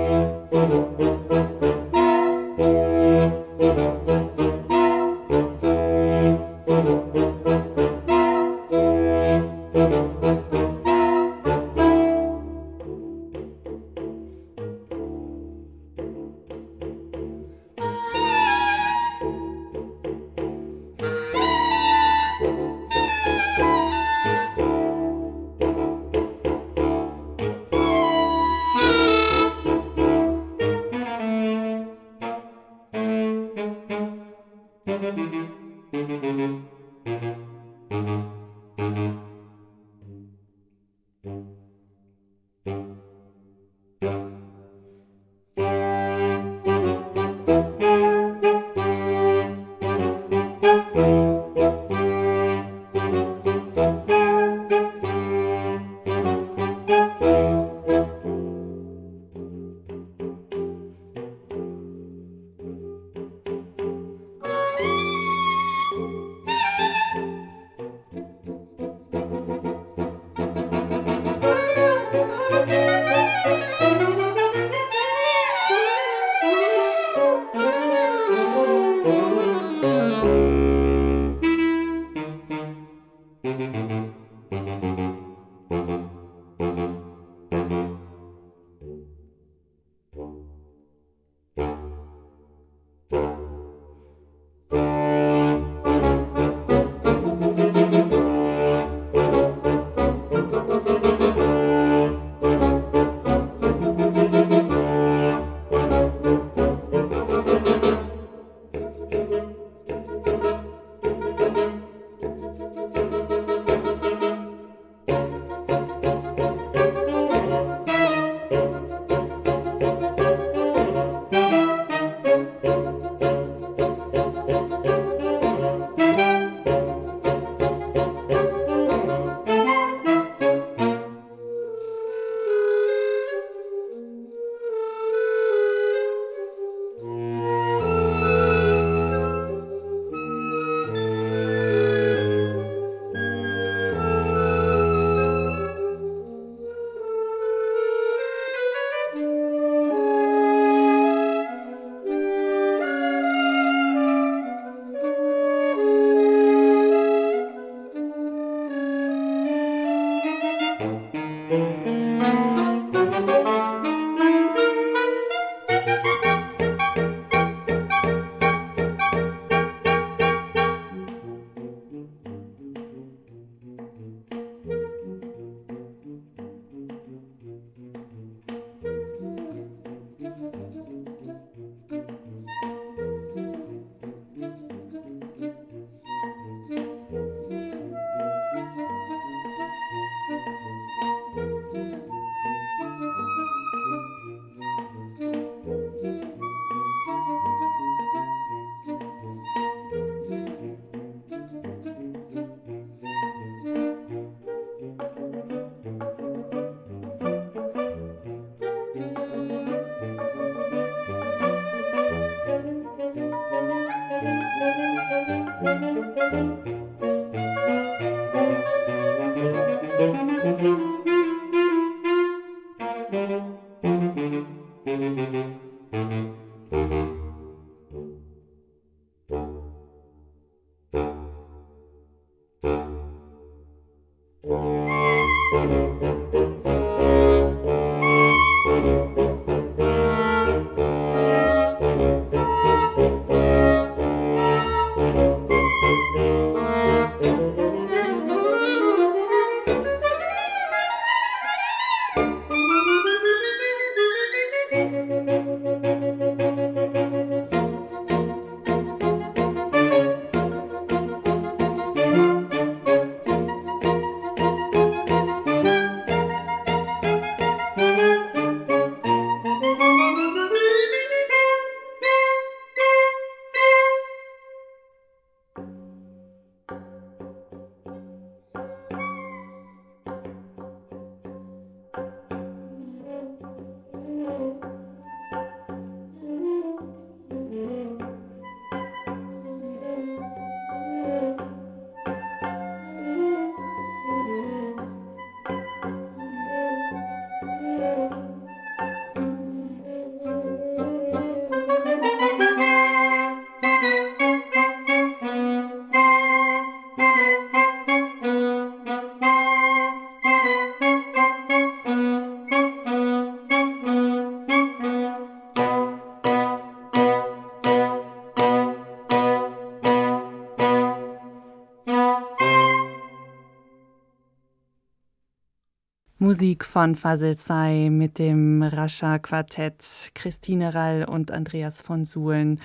Von 326.64 326.96
Fasel 326.96 327.36
Say 327.36 327.88
mit 327.88 328.18
dem 328.18 328.60
Rascha 328.60 329.20
Quartett, 329.20 330.10
Christine 330.14 330.74
Rall 330.74 331.04
und 331.04 331.30
Andreas 331.30 331.82
von 331.82 332.04
Suhlen. 332.04 332.60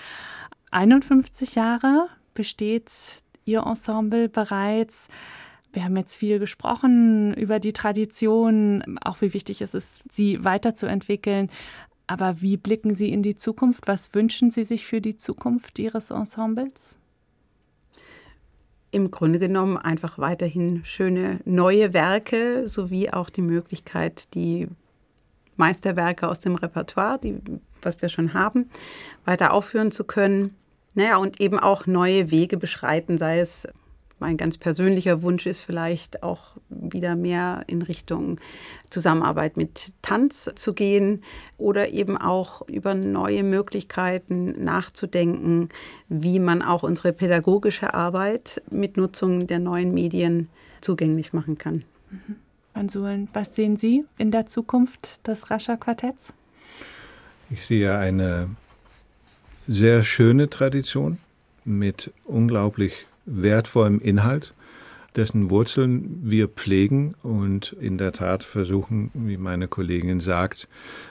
51 0.71 1.53
Jahre 1.53 2.07
besteht 2.33 2.91
Ihr 3.45 3.61
Ensemble 3.61 4.29
bereits. 4.29 5.09
Wir 5.73 5.83
haben 5.83 5.95
jetzt 5.95 6.15
viel 6.15 6.39
gesprochen 6.39 7.35
über 7.35 7.59
die 7.59 7.71
Tradition, 7.71 8.97
auch 9.03 9.21
wie 9.21 9.35
wichtig 9.35 9.61
es 9.61 9.75
ist, 9.75 10.11
sie 10.11 10.43
weiterzuentwickeln. 10.43 11.51
Aber 12.07 12.41
wie 12.41 12.57
blicken 12.57 12.95
Sie 12.95 13.09
in 13.09 13.21
die 13.21 13.35
Zukunft? 13.35 13.87
Was 13.87 14.15
wünschen 14.15 14.49
Sie 14.49 14.63
sich 14.63 14.87
für 14.87 15.01
die 15.01 15.17
Zukunft 15.17 15.77
Ihres 15.77 16.09
Ensembles? 16.09 16.97
Im 18.91 19.09
Grunde 19.09 19.39
genommen 19.39 19.77
einfach 19.77 20.19
weiterhin 20.19 20.83
schöne 20.83 21.39
neue 21.45 21.93
Werke 21.93 22.67
sowie 22.67 23.09
auch 23.09 23.29
die 23.29 23.41
Möglichkeit, 23.41 24.33
die 24.35 24.67
Meisterwerke 25.55 26.27
aus 26.27 26.41
dem 26.41 26.55
Repertoire, 26.55 27.19
die, 27.19 27.39
was 27.81 28.01
wir 28.01 28.09
schon 28.09 28.33
haben, 28.33 28.69
weiter 29.25 29.53
aufführen 29.53 29.91
zu 29.91 30.03
können. 30.03 30.55
Naja, 30.93 31.17
und 31.17 31.39
eben 31.39 31.57
auch 31.57 31.87
neue 31.87 32.31
Wege 32.31 32.57
beschreiten, 32.57 33.17
sei 33.17 33.39
es 33.39 33.67
mein 34.21 34.37
ganz 34.37 34.57
persönlicher 34.59 35.23
Wunsch 35.23 35.47
ist 35.47 35.59
vielleicht 35.59 36.21
auch 36.21 36.57
wieder 36.69 37.15
mehr 37.15 37.63
in 37.65 37.81
Richtung 37.81 38.39
Zusammenarbeit 38.91 39.57
mit 39.57 39.93
Tanz 40.03 40.49
zu 40.55 40.73
gehen 40.73 41.23
oder 41.57 41.89
eben 41.89 42.17
auch 42.17 42.61
über 42.69 42.93
neue 42.93 43.43
Möglichkeiten 43.43 44.63
nachzudenken, 44.63 45.69
wie 46.07 46.39
man 46.39 46.61
auch 46.61 46.83
unsere 46.83 47.13
pädagogische 47.13 47.95
Arbeit 47.95 48.61
mit 48.69 48.95
Nutzung 48.95 49.39
der 49.39 49.57
neuen 49.57 49.91
Medien 49.91 50.49
zugänglich 50.81 51.33
machen 51.33 51.57
kann. 51.57 51.83
Mhm. 52.11 53.27
was 53.33 53.55
sehen 53.55 53.77
Sie 53.77 54.05
in 54.19 54.29
der 54.29 54.45
Zukunft 54.45 55.27
des 55.27 55.49
Rascher 55.49 55.77
Quartetts? 55.77 56.33
Ich 57.49 57.65
sehe 57.65 57.97
eine 57.97 58.49
sehr 59.67 60.03
schöne 60.03 60.49
Tradition 60.49 61.17
mit 61.65 62.11
unglaublich 62.25 63.07
wertvollem 63.31 63.99
Inhalt, 63.99 64.53
dessen 65.15 65.49
Wurzeln 65.49 66.19
wir 66.23 66.47
pflegen 66.47 67.15
und 67.21 67.75
in 67.79 67.97
der 67.97 68.13
Tat 68.13 68.43
versuchen, 68.43 69.11
wie 69.13 69.37
meine 69.37 69.67
Kollegin 69.67 70.21
sagt, 70.21 70.69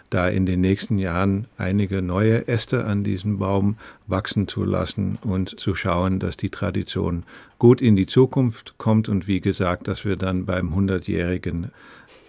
da 0.09 0.29
in 0.29 0.47
den 0.47 0.61
nächsten 0.61 0.99
Jahren 0.99 1.47
einige 1.59 2.01
neue 2.01 2.49
Äste 2.49 2.85
an 2.87 3.05
diesem 3.05 3.39
Baum 3.39 3.77
wachsen 4.07 4.49
zu 4.49 4.65
lassen 4.65 5.19
und 5.23 5.61
zu 5.61 5.75
schauen, 5.75 6.19
dass 6.19 6.37
die 6.37 6.51
Tradition 6.51 7.25
gut 7.59 7.83
in 7.83 7.95
die 7.95 8.07
Zukunft 8.07 8.75
kommt 8.79 9.09
und 9.09 9.27
wie 9.27 9.41
gesagt, 9.41 9.87
dass 9.87 10.05
wir 10.05 10.17
dann 10.17 10.47
beim 10.47 10.73
100-Jährigen 10.75 11.71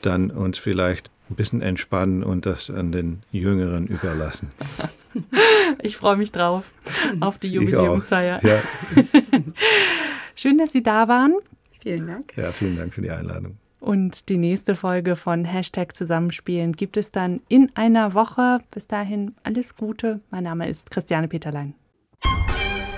dann 0.02 0.30
uns 0.30 0.58
vielleicht 0.58 1.10
ein 1.30 1.36
bisschen 1.36 1.62
entspannen 1.62 2.24
und 2.24 2.46
das 2.46 2.70
an 2.70 2.92
den 2.92 3.24
Jüngeren 3.32 3.88
überlassen. 3.88 4.50
Ich 5.82 5.98
freue 5.98 6.16
mich 6.16 6.32
drauf, 6.32 6.64
auf 7.20 7.38
die 7.38 7.50
Jubiläumsfeier. 7.50 8.40
Ja. 8.46 8.60
Schön, 10.36 10.58
dass 10.58 10.72
Sie 10.72 10.84
da 10.84 11.08
waren. 11.08 11.36
Vielen 11.82 12.08
Dank. 12.08 12.34
Ja, 12.38 12.52
vielen 12.52 12.76
Dank 12.76 12.94
für 12.94 13.02
die 13.02 13.12
Einladung. 13.12 13.58
Und 13.80 14.30
die 14.30 14.38
nächste 14.38 14.76
Folge 14.76 15.16
von 15.16 15.44
Hashtag 15.44 15.96
Zusammenspielen 15.96 16.74
gibt 16.74 16.98
es 16.98 17.12
dann 17.12 17.42
in 17.50 17.72
einer 17.76 18.14
Woche. 18.14 18.60
Bis 18.70 18.88
dahin 18.88 19.34
alles 19.44 19.76
Gute. 19.76 20.22
Mein 20.30 20.44
Name 20.44 20.70
ist 20.70 20.92
Christiane 20.92 21.28
Peterlein. 21.28 21.74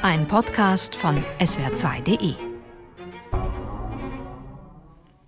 Ein 0.02 0.28
Podcast 0.28 0.96
von 0.98 1.24
swr2.de 1.40 2.53